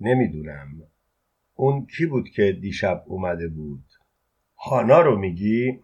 [0.01, 0.68] نمی‌دونم.
[1.55, 3.86] اون کی بود که دیشب اومده بود؟
[4.57, 5.82] هانا رو میگی؟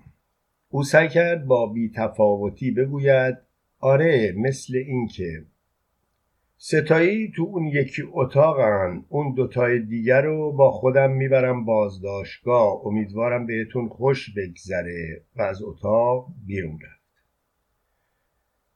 [0.76, 3.38] او سعی کرد با بیتفاوتی بگوید
[3.80, 5.46] آره مثل اینکه.
[6.58, 12.86] ستایی تو اون یکی اتاقن اون دوتای دیگر رو با خودم می‌برم بازداشتگاه.
[12.86, 17.26] امیدوارم بهتون خوش بگذره و از اتاق بیرون رفت.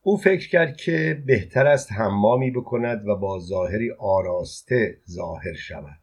[0.02, 6.00] او فکر کرد که بهتر است حمامی بکند و با ظاهری آراسته ظاهر شود.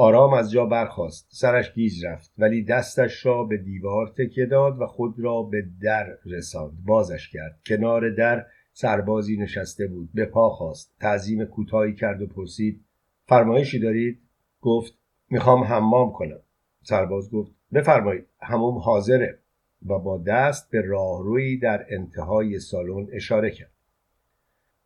[0.00, 1.26] آرام از جا برخاست.
[1.30, 6.06] سرش گیج رفت ولی دستش را به دیوار تکیه داد و خود را به در
[6.26, 6.84] رساند.
[6.86, 7.60] بازش کرد.
[7.66, 10.08] کنار در سربازی نشسته بود.
[10.14, 12.84] به پا خواست تعظیم کوتاهی کرد و پرسید
[13.26, 14.18] فرمایشی دارید؟
[14.60, 14.94] گفت
[15.30, 16.40] می‌خوام حمام کنم.
[16.82, 19.38] سرباز گفت بفرمایید هموم حاضره.
[19.86, 23.77] و با دست به راهروی در انتهای سالن اشاره کرد.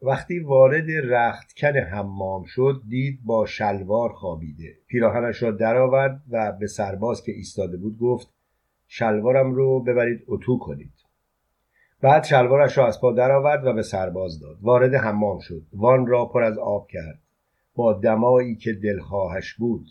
[0.03, 4.77] وقتی وارد رختکن حمام شد دید با شلوار خوابیده.
[4.87, 8.35] پیراهنش را درآورد و به سرباز که ایستاده بود گفت
[8.87, 10.93] شلوارم رو ببرید اتو کنید.
[12.01, 14.59] بعد شلوارش را از پا درآورد و به سرباز داد.
[14.63, 15.63] وارد حمام شد.
[15.73, 17.21] وان را پر از آب کرد.
[17.75, 19.87] با دمایی که دلخواهش بود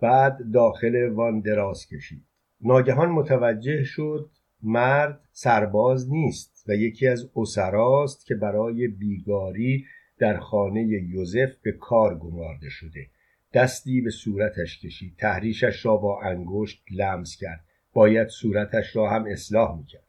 [0.00, 2.22] بعد داخل وان دراز کشید.
[2.60, 4.30] ناگهان متوجه شد
[4.62, 9.86] مرد سرباز نیست و یکی از اسراست که برای بیگاری
[10.18, 13.06] در خانه یوزف به کار گمارده شده.
[13.54, 15.16] دستی به صورتش کشید.
[15.18, 17.64] تحریشش را با انگشت لمس کرد.
[17.92, 20.06] باید صورتش را هم اصلاح می‌کرد.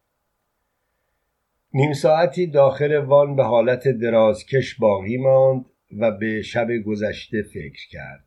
[1.74, 5.66] نیم ساعتی داخل وان به حالت درازکش باقی ماند
[5.98, 8.26] و به شب گذشته فکر کرد.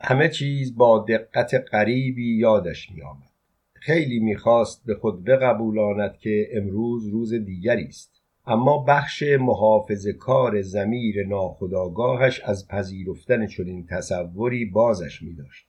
[0.00, 3.33] همه چیز با دقت غریبی یادش می آمد.
[3.86, 8.22] خیلی می‌خواست به خود بقبولاند که امروز روز دیگری است.
[8.46, 15.66] اما بخش محافظ کار زمیر ناخداگاهش از پذیرفتن چنین تصوری بازش می داشت.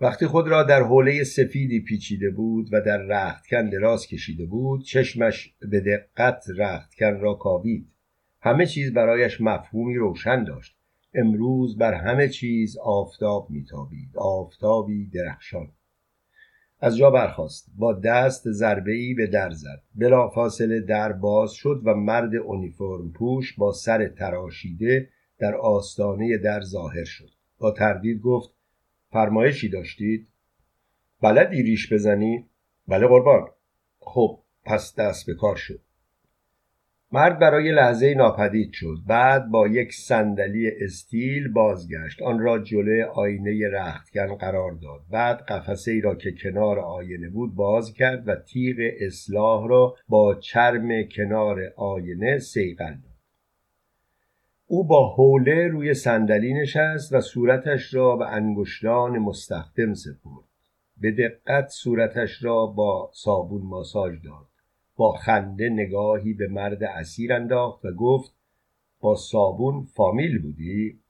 [0.00, 5.54] وقتی خود را در حوله سفیدی پیچیده بود و در رختکن دراز کشیده بود چشمش
[5.70, 7.88] به دقت رختکن را کاوید.
[8.40, 10.76] همه چیز برایش مفهومی روشن داشت.
[11.14, 14.16] امروز بر همه چیز آفتاب میتابید.
[14.16, 15.68] آفتابی درخشان.
[16.80, 17.70] از جا برخاست.
[17.76, 19.82] با دست ضربه ای به در زد.
[19.94, 25.08] بلافاصله در باز شد و مرد اونیفرم پوش با سر تراشیده
[25.38, 27.30] در آستانه در ظاهر شد.
[27.58, 28.50] با تردید گفت
[29.10, 30.28] فرمایشی داشتید؟
[31.22, 32.46] بلدی ریش بزنی؟
[32.88, 33.48] بله قربان.
[33.98, 35.80] خب پس دست به کار شد.
[37.12, 38.96] مرد برای لحظه ناپدید شد.
[39.06, 42.22] بعد با یک صندلی استیل بازگشت.
[42.22, 45.00] آن را جلوی آینه رختکن قرار داد.
[45.10, 50.34] بعد قفسه ای را که کنار آینه بود باز کرد و تیغ اصلاح را با
[50.34, 53.16] چرم کنار آینه سیقل داد.
[54.66, 60.44] او با حوله روی صندلی نشست و صورتش را به انگشتان مستخدم سپرد.
[61.00, 64.55] به دقت صورتش را با صابون ماساژ داد.
[64.96, 68.34] با خنده نگاهی به مرد اسیر انداخت و گفت
[69.00, 71.00] با صابون فامیل بودی؟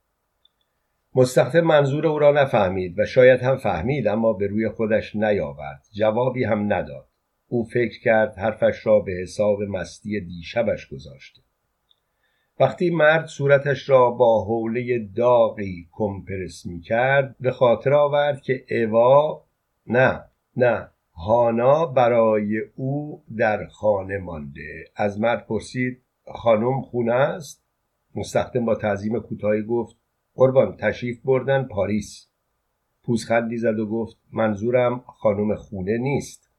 [1.14, 5.82] مستخدم منظور او را نفهمید و شاید هم فهمید اما به روی خودش نیاورد.
[5.92, 7.08] جوابی هم نداد.
[7.48, 11.40] او فکر کرد حرفش را به حساب مستی دیشبش گذاشته.
[12.60, 19.44] وقتی مرد صورتش را با حوله داغی کمپرس می کرد به خاطر آورد که اوا
[19.86, 20.24] نه
[20.56, 24.84] نه هانا برای او در خانه مانده.
[24.96, 26.02] از مرد پرسید
[26.34, 27.64] خانم خونه است؟
[28.14, 29.96] مستخدم با تعظیم کوتاهی گفت
[30.34, 32.28] قربان تشریف بردن پاریس.
[33.02, 36.50] پوزخندی زد و گفت منظورم خانم خونه نیست.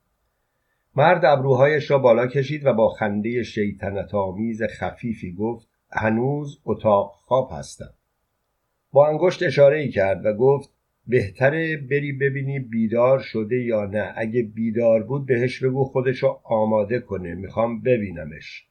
[0.95, 7.49] مرد ابروهایش را بالا کشید و با خنده شیطنت آمیز خفیفی گفت هنوز اتاق خواب
[7.51, 7.93] هستم.
[8.91, 10.76] با انگشت اشاره کرد و گفت
[11.07, 14.13] بهتره بری ببینی بیدار شده یا نه.
[14.15, 17.35] اگه بیدار بود بهش بگو خودشو آماده کنه.
[17.35, 18.67] می‌خوام ببینمش.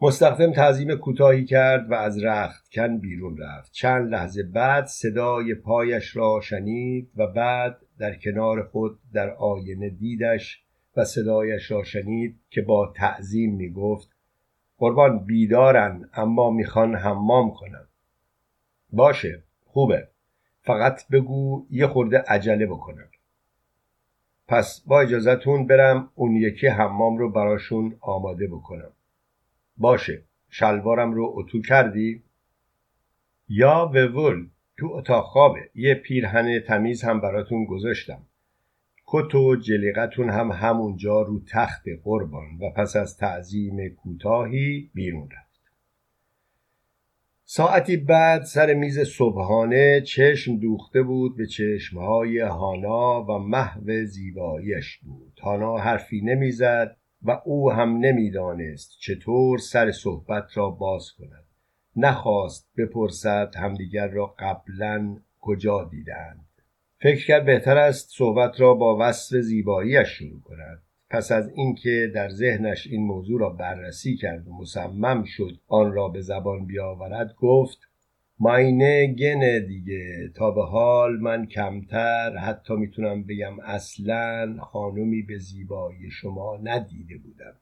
[0.00, 3.72] مستخدم تعظیم کوتاهی کرد و از رختکن بیرون رفت.
[3.72, 10.62] چند لحظه بعد صدای پایش را شنید و بعد در کنار خود در آینه دیدش
[10.96, 14.08] و صدایش را شنید که با تعظیم می‌گفت
[14.78, 17.86] قربان بیدارن اما می‌خوان حمام کنن.
[18.92, 20.08] باشه خوبه.
[20.64, 23.08] فقط بگو یه خورده عجله بکنن
[24.48, 28.92] پس با اجازتون برم اون یکی حمام رو براشون آماده بکنم.
[29.76, 32.22] باشه شلوارم رو اتو کردی؟
[33.48, 35.70] یا وول تو اتاق خوابه.
[35.74, 38.22] یه پیرهن تمیز هم براتون گذاشتم.
[39.06, 45.43] کت و جلیقتون هم همونجا رو تخت قربان و پس از تعظیم کوتاهی بیرون رفت.
[47.46, 55.40] ساعتی بعد سر میز صبحانه چشم دوخته بود به چشمهای هانا و محو زیباییش بود.
[55.42, 61.44] هانا حرفی نمی‌زد و او هم نمی‌دانست چطور سر صحبت را باز کند.
[61.96, 66.46] نخواست بپرسد همدیگر را قبلا کجا دیدند.
[67.00, 70.82] فکر کرد بهتر است صحبت را با وصف زیباییش شروع کند.
[71.14, 76.08] پس از اینکه در ذهنش این موضوع را بررسی کرد و مصمم شد آن را
[76.08, 77.78] به زبان بیاورد گفت
[78.38, 86.10] ماینه گنه دیگه تا به حال من کمتر حتی می‌تونم بگم اصلا خانمی به زیبایی
[86.10, 87.54] شما ندیده بودم.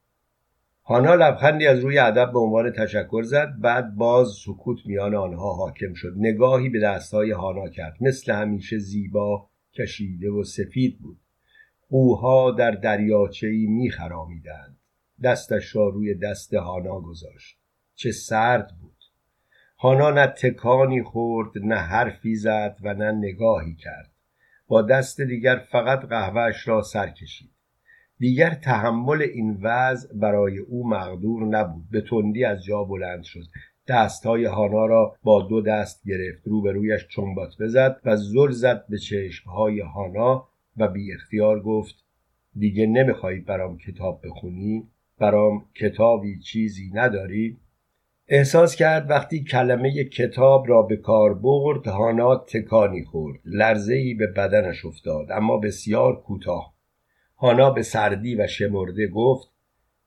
[0.84, 5.94] هانا لبخندی از روی ادب به عنوان تشکر زد بعد باز سکوت میان آنها حاکم
[5.94, 6.14] شد.
[6.16, 11.21] نگاهی به دستهای هانا کرد مثل همیشه زیبا کشیده و سفید بود.
[11.92, 14.76] قوها در دریاچهای میخرامیدند.
[15.22, 17.58] دستش را روی دست هانا گذاشت.
[17.94, 18.96] چه سرد بود.
[19.78, 24.10] هانا نه تکانی خورد نه حرفی زد و نه نگاهی کرد.
[24.68, 27.50] با دست دیگر فقط قهوهش را سر کشید.
[28.18, 31.90] دیگر تحمل این وضع برای او مقدور نبود.
[31.90, 33.44] به تندی از جا بلند شد.
[33.88, 36.42] دستهای هانا را با دو دست گرفت.
[36.44, 41.94] روبرویش چنبات بزد و زل زد به چشمهای هانا و بی اختیار گفت
[42.56, 47.58] دیگه نمیخوایی برام کتاب بخونی؟ برام کتابی چیزی نداری؟
[48.28, 54.26] احساس کرد وقتی کلمه کتاب را به کار برد هانا تکانی خورد لرزه ای به
[54.26, 56.74] بدنش افتاد اما بسیار کوتاه
[57.38, 59.48] هانا به سردی و شمرده گفت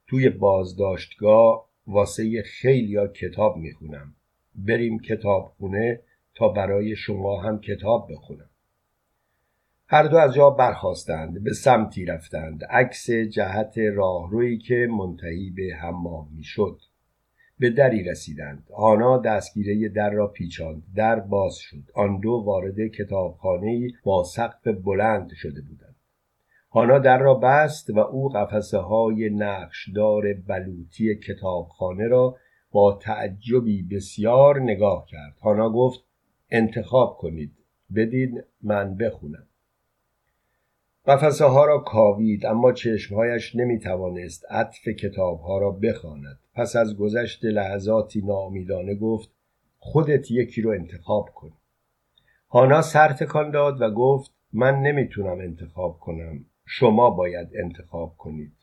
[0.07, 4.15] توی بازداشتگاه واسه خیلیا کتاب می‌خونم
[4.55, 6.01] بریم کتاب خونه
[6.35, 8.49] تا برای شما هم کتاب بخونم
[9.87, 16.27] هر دو از جا برخواستند به سمتی رفتند عکس جهت راهرویی که منتهی به حمام
[16.35, 16.81] می‌شد.
[17.59, 18.67] به دری رسیدند.
[18.77, 21.83] هانا دستگیره در را پیچاند در باز شد.
[21.95, 25.95] آن دو وارد کتابخانه با سقف بلند شده بودند.
[26.71, 32.37] هانا در را بست و او قفسه های نقشدار بلوطی کتابخانه را
[32.71, 35.37] با تعجبی بسیار نگاه کرد.
[35.41, 35.99] هانا گفت
[36.51, 37.51] انتخاب کنید.
[37.95, 39.47] بدید من بخونم.
[41.07, 46.39] قفسه ها را کاوید اما چشمهایش نمی توانست عطف کتاب ها را بخواند.
[46.55, 49.29] پس از گذشت لحظاتی ناامیدانه گفت
[49.79, 51.51] خودت یکی رو انتخاب کن.
[52.49, 56.45] هانا سر تکان داد و گفت من نمی‌تونم انتخاب کنم.
[56.65, 58.53] شما باید انتخاب کنید.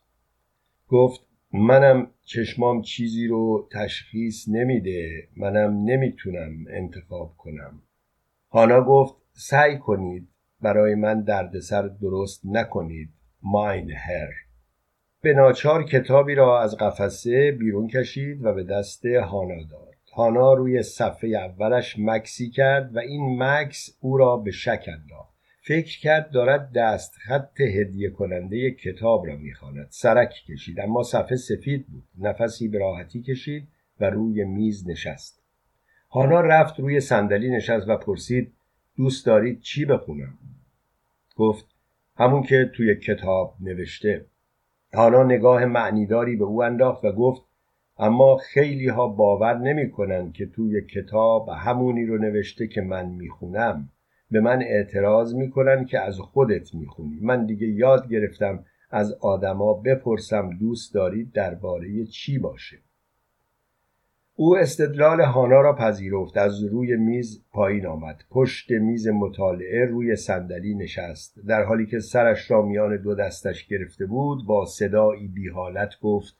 [0.88, 1.20] گفت
[1.52, 5.28] منم چشمام چیزی رو تشخیص نمیده.
[5.36, 7.82] منم نمی‌تونم انتخاب کنم.
[8.50, 10.28] هانا گفت سعی کنید.
[10.62, 13.10] برای من دردسر درست نکنید
[13.42, 14.28] ماین هر.
[15.22, 19.92] به ناچار کتابی را از قفسه بیرون کشید و به دست هانا داد.
[20.16, 25.32] هانا روی صفحه اولش مکسی کرد و این مکس او را به شک انداخت.
[25.64, 29.86] فکر کرد دارد دست خط هدیه کننده کتاب را می‌خواند.
[29.90, 32.04] سرک کشید اما صفحه سفید بود.
[32.18, 33.68] نفسی به راحتی کشید
[34.00, 35.42] و روی میز نشست.
[36.10, 38.52] هانا رفت روی صندلی نشست و پرسید
[38.96, 40.38] دوست دارید چی بخونم؟
[41.36, 41.66] گفت
[42.16, 44.26] همون که توی کتاب نوشته.
[44.94, 47.42] هانا نگاه معنیداری به او انداخت و گفت
[47.98, 53.88] اما خیلی ها باور نمی کنن که توی کتاب همونی رو نوشته که من می‌خونم.
[54.30, 57.18] به من اعتراض می‌کنن که از خودت می‌خونی.
[57.20, 62.78] من دیگه یاد گرفتم از آدما بپرسم دوست دارید درباره چی باشه.
[64.36, 68.24] او استدلال هانا را پذیرفت از روی میز پایین آمد.
[68.30, 71.38] پشت میز مطالعه روی صندلی نشست.
[71.48, 76.36] در حالی که سرش را میان دو دستش گرفته بود با صدایی بیحالت گفت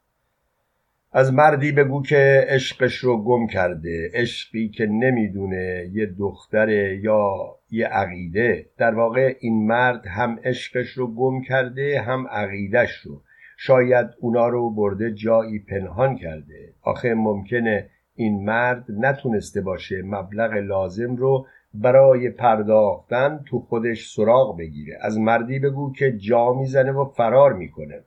[1.12, 4.10] از مردی بگو که عشقش رو گم کرده.
[4.14, 7.34] عشقی که نمی‌دونه یه دختر یا
[7.70, 8.66] یه عقیده.
[8.78, 13.22] در واقع این مرد هم عشقش رو گم کرده هم عقیدش رو.
[13.64, 16.74] شاید اونا رو برده جایی پنهان کرده.
[16.82, 24.98] آخه ممکنه این مرد نتونسته باشه مبلغ لازم رو برای پرداختن تو خودش سراغ بگیره.
[25.00, 28.04] از مردی بگو که جا می‌زنه و فرار می‌کنه.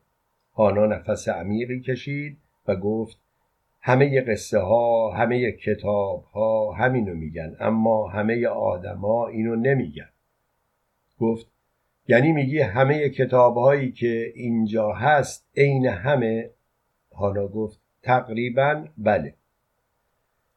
[0.55, 2.37] هانا نفس عمیقی کشید
[2.67, 3.17] و گفت
[3.81, 10.09] همه قصه ها همه کتاب ها همینو میگن اما همه آدما اینو نمیگن.
[11.19, 11.54] گفت
[12.07, 16.49] یعنی میگی همه کتاب هایی که اینجا هست عین همه؟
[17.15, 19.33] هانا گفت تقریبا بله.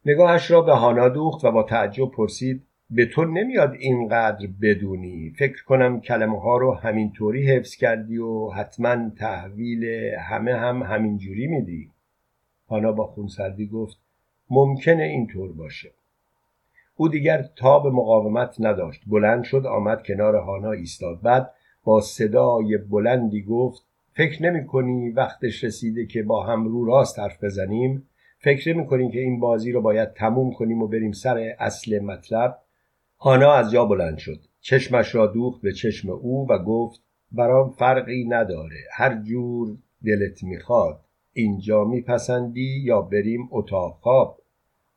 [0.07, 5.65] نگاهش را به هانا دوخت و با تعجب پرسید به تو نمیاد اینقدر بدونی؟ فکر
[5.65, 9.85] کنم کلمه ها رو همینطوری حفظ کردی و حتما تحویل
[10.19, 11.91] همه هم همینجوری میدی.
[12.69, 13.99] هانا با خونسردی گفت
[14.51, 15.91] ممکنه اینطور باشه.
[17.01, 19.03] او دیگر تاب مقاومت نداشت.
[19.07, 21.21] بلند شد آمد کنار هانا ایستاد.
[21.23, 21.51] بعد
[21.85, 23.83] با صدای بلندی گفت
[24.13, 29.11] فکر نمی کنی وقتش رسیده که با هم رو راست حرف بزنیم؟ فکر نمی کنی
[29.11, 32.59] که این بازی رو باید تموم کنیم و بریم سر اصل مطلب؟
[33.21, 34.41] هانا از جا بلند شد.
[34.61, 37.01] چشمش را دوخت به چشم او و گفت
[37.33, 38.79] برام فرقی نداره.
[38.93, 41.01] هر جور دلت می‌خواد.
[41.33, 44.39] اینجا میپسندی یا بریم اتاق؟ خواب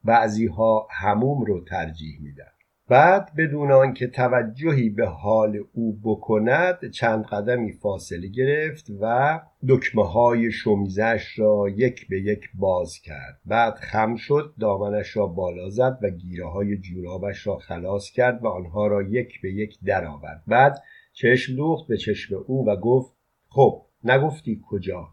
[0.03, 2.51] بعضی ها هموم رو ترجیح میدن.
[2.91, 9.39] بعد بدون آنکه توجهی به حال او بکند چند قدمی فاصله گرفت و
[9.69, 13.39] دکمه های شمیزش را یک به یک باز کرد.
[13.45, 18.47] بعد خم شد دامنش را بالا زد و گیره های جورابش را خلاص کرد و
[18.47, 20.43] آنها را یک به یک درآورد.
[20.47, 20.83] بعد
[21.13, 23.13] چشم دوخت به چشم او و گفت
[23.49, 25.07] خب نگفتی کجا؟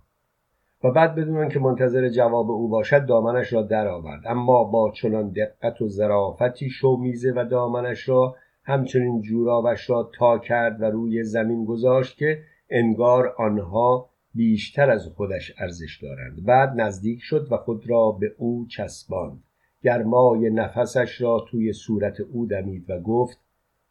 [0.85, 4.23] و بعد بدون که منتظر جواب او باشد دامنش را درآورد.
[4.27, 10.83] اما با چنان دقت و ظرافتی شومیزه و دامنش را همچنین جورابش را تا کرد
[10.83, 12.39] و روی زمین گذاشت که
[12.71, 16.45] انگار آنها بیشتر از خودش ارزش دارند.
[16.45, 19.43] بعد نزدیک شد و خود را به او چسباند.
[19.83, 23.39] گرمای نفسش را توی صورت او دمید و گفت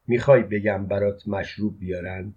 [0.07, 2.33] می‌خوای بگم برات مشروب بیارن؟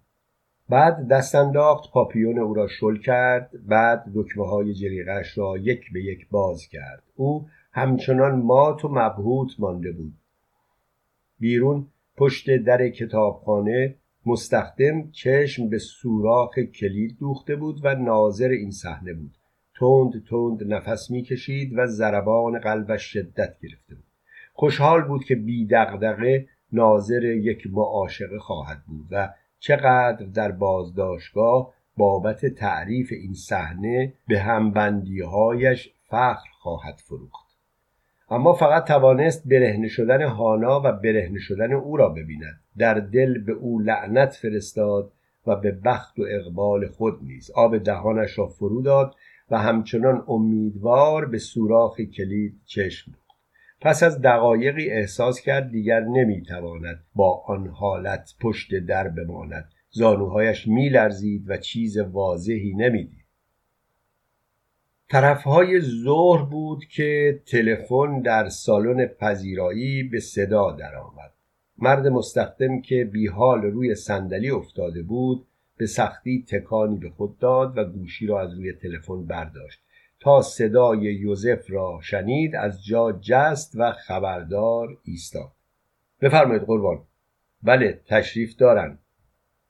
[0.70, 6.04] بعد دست انداخت پاپیون او را شل کرد بعد دکمه های جلیقش را یک به
[6.04, 7.02] یک باز کرد.
[7.16, 10.12] او همچنان مات و مبهوت مانده بود.
[11.38, 13.94] بیرون پشت در کتابخانه
[14.26, 19.36] مستخدم چشم به سوراخ کلید دوخته بود و ناظر این صحنه بود.
[19.78, 24.04] تند تند نفس می‌کشید و ضربان قلبش شدت گرفته بود.
[24.52, 29.28] خوشحال بود که بی دغدغه ناظر یک معاشقه خواهد بود و
[29.60, 37.50] چقدر در بازداشتگاه بابت تعریف این صحنه به همبندیهایش فخر خواهد فروخت.
[38.30, 42.60] اما فقط توانست برهنه شدن هانا و برهنه شدن او را ببیند.
[42.78, 45.12] در دل به او لعنت فرستاد
[45.46, 47.50] و به بخت و اقبال خود نیز.
[47.50, 49.14] آب دهانش را فرو داد
[49.50, 53.12] و همچنان امیدوار به سوراخ کلید چشم
[53.80, 59.68] پس از دقایقی احساس کرد دیگر نمی‌تواند با آن حالت پشت در بماند.
[59.90, 63.24] زانوهایش میلرزید و چیز واضحی نمی‌دید.
[65.08, 71.32] طرفهای ظهر بود که تلفن در سالن پذیرایی به صدا درآمد.
[71.78, 77.84] مرد مستخدم که بیحال روی صندلی افتاده بود به سختی تکانی به خود داد و
[77.84, 79.80] گوشی را از روی تلفن برداشت.
[80.20, 85.52] تا صدای یوزف را شنید از جا جست و خبردار ایستاد.
[86.20, 87.02] بفرمایید قربان.
[87.62, 88.98] بله تشریف دارن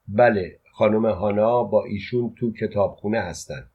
[0.07, 3.65] بله خانم هانا با ایشون تو کتابخونه هستن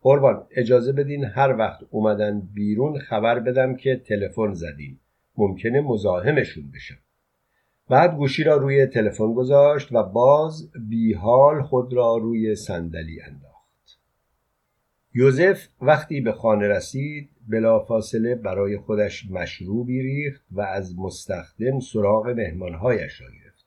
[0.00, 5.00] قربان اجازه بدین هر وقت اومدن بیرون خبر بدم که تلفن زدیم.
[5.36, 6.98] ممکنه مزاحمشون بشم
[7.88, 13.45] بعد گوشی را روی تلفن گذاشت و باز بیحال خود را روی صندلی انداخت.
[15.18, 23.20] یوزف وقتی به خانه رسید بلافاصله برای خودش مشروبی ریخت و از مستخدم سراغ مهمانهایش
[23.20, 23.66] را گرفت.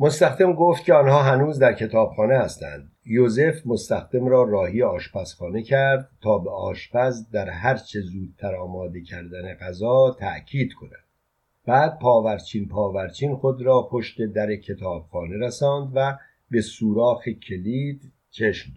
[0.00, 2.92] مستخدم گفت که آنها هنوز در کتابخانه هستند.
[3.04, 9.54] یوزف مستخدم را راهی آشپزخانه کرد تا به آشپز در هر چه زودتر آماده کردن
[9.54, 11.04] غذا تأکید کند.
[11.66, 16.18] بعد پاورچین پاورچین خود را پشت در کتابخانه رساند و
[16.50, 18.72] به سوراخ کلید چشم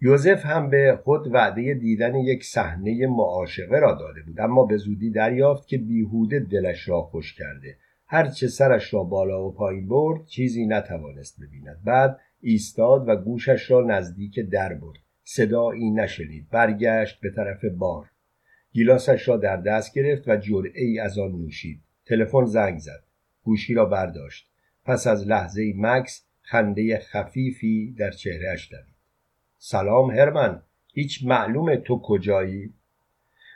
[0.00, 5.10] یوزف هم به خود وعده دیدن یک صحنه معاشقه را داده بود اما به زودی
[5.10, 7.76] دریافت که بیهوده دلش را خوش کرده.
[8.06, 11.80] هرچه سرش را بالا و پایین برد چیزی نتوانست ببیند.
[11.84, 14.98] بعد ایستاد و گوشش را نزدیک در برد.
[15.24, 16.48] صدایی نشنید.
[16.50, 18.10] برگشت به طرف بار.
[18.72, 21.80] گیلاسش را در دست گرفت و جرعه ای از آن نوشید.
[22.06, 23.04] تلفن زنگ زد.
[23.42, 24.50] گوشی را برداشت.
[24.84, 28.95] پس از لحظه مکس خنده خفیفی در چهرهش دوید.
[29.58, 32.74] سلام هرمن هیچ معلومه تو کجایی؟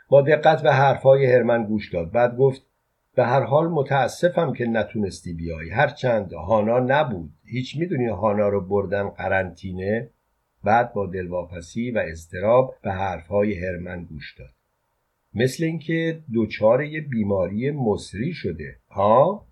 [0.09, 2.63] با دقت به حرفهای هرمن گوش داد بعد گفت
[3.15, 5.71] به هر حال متاسفم که نتونستی بیای.
[5.71, 7.31] هرچند هانا نبود.
[7.45, 10.11] هیچ می‌دونی هانا رو بردن قرنطینه؟
[10.65, 14.51] بعد با دلواپسی و اضطراب به حرفهای هرمن گوش داد.
[15.35, 18.77] مثل اینکه دچار یه بیماری مصری شده.
[18.91, 19.47] ها؟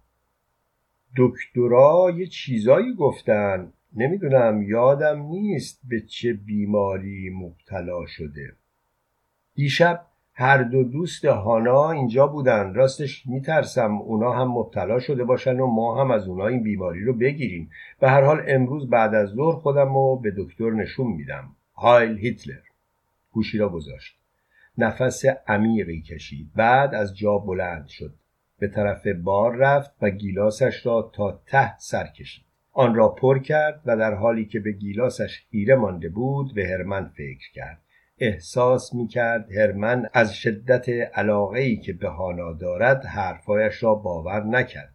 [1.16, 3.72] دکترا یه چیزایی گفتن.
[3.97, 8.53] نمی‌دونم یادم نیست به چه بیماری مبتلا شده.
[9.55, 12.74] دیشب هر دو دوست هانا اینجا بودن.
[12.74, 17.12] راستش میترسم اونا هم مبتلا شده باشن و ما هم از اونا این بیماری رو
[17.12, 17.70] بگیریم.
[18.01, 21.45] به هر حال امروز بعد از ظهر خودم رو به دکتر نشون میدم.
[21.74, 22.61] هایل هیتلر.
[23.32, 24.18] گوشی را گذاشت.
[24.78, 26.51] نفس عمیقی کشید.
[26.57, 28.14] بعد از جا بلند شد.
[28.59, 32.47] به طرف بار رفت و گیلاسش را تا ته سر کشید.
[32.79, 37.09] آن را پر کرد و در حالی که به گیلاسش خیره مانده بود به هرمن
[37.09, 37.83] فکر کرد.
[38.18, 44.45] احساس می کرد هرمن از شدت علاقه ای که به هانا دارد حرفایش را باور
[44.45, 44.95] نکرد.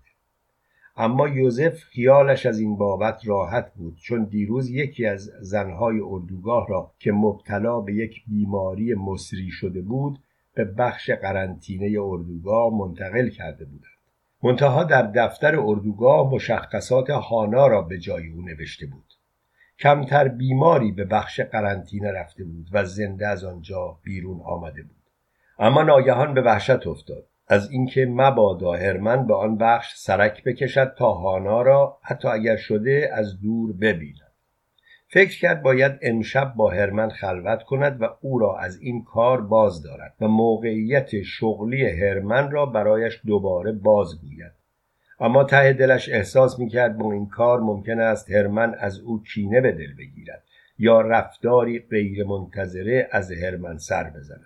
[0.98, 6.92] اما یوزف خیالش از این بابت راحت بود چون دیروز یکی از زنهای اردوگاه را
[7.00, 10.20] که مبتلا به یک بیماری مصری شده بود
[10.54, 13.93] به بخش قرنطینه اردوگاه منتقل کرده بودند.
[14.44, 19.14] منتها در دفتر اردوگاه مشخصات هانا را به جای او نوشته بود.
[19.80, 25.04] کمتر بیماری به بخش قرنطینه رفته بود و زنده از آنجا بیرون آمده بود.
[25.60, 27.26] اما ناگهان به وحشت افتاد.
[27.48, 33.12] از اینکه مبادا هرمن به آن بخش سرک بکشد تا هانا را حتی اگر شده
[33.14, 34.33] از دور ببیند.
[35.14, 39.84] فکر کرد باید امشب با هرمن خلوت کند و او را از این کار باز
[39.84, 44.52] دارد و موقعیت شغلی هرمن را برایش دوباره بازگوید
[45.20, 49.72] اما ته دلش احساس می‌کرد با این کار ممکن است هرمن از او کینه به
[49.72, 50.44] دل بگیرد
[50.78, 54.46] یا رفتاری غیر منتظره از هرمن سر بزند.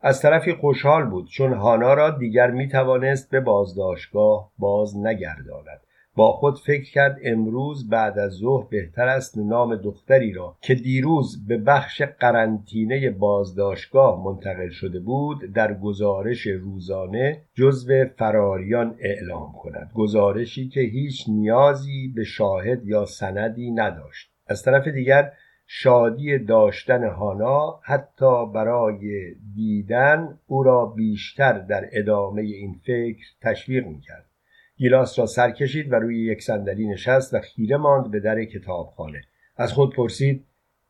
[0.00, 5.80] از طرفی خوشحال بود چون هانا را دیگر می توانست به بازداشتگاه باز نگرداند.
[6.16, 11.46] با خود فکر کرد امروز بعد از ظهر بهتر است نام دختری را که دیروز
[11.46, 19.90] به بخش قرنطینه بازداشتگاه منتقل شده بود در گزارش روزانه جزو فراریان اعلام کند.
[19.94, 24.30] گزارشی که هیچ نیازی به شاهد یا سندی نداشت.
[24.46, 25.32] از طرف دیگر
[25.66, 34.31] شادی داشتن هانا حتی برای دیدن او را بیشتر در ادامه این فکر تشویق می‌کرد.
[34.76, 39.22] گیلاس را سر کشید و روی یک صندلی نشست و خیره ماند به در کتابخانه.
[39.56, 40.46] از خود پرسید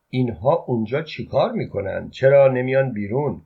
[0.09, 3.43] اینها اونجا چیکار می‌کنند؟ چرا نمیان بیرون؟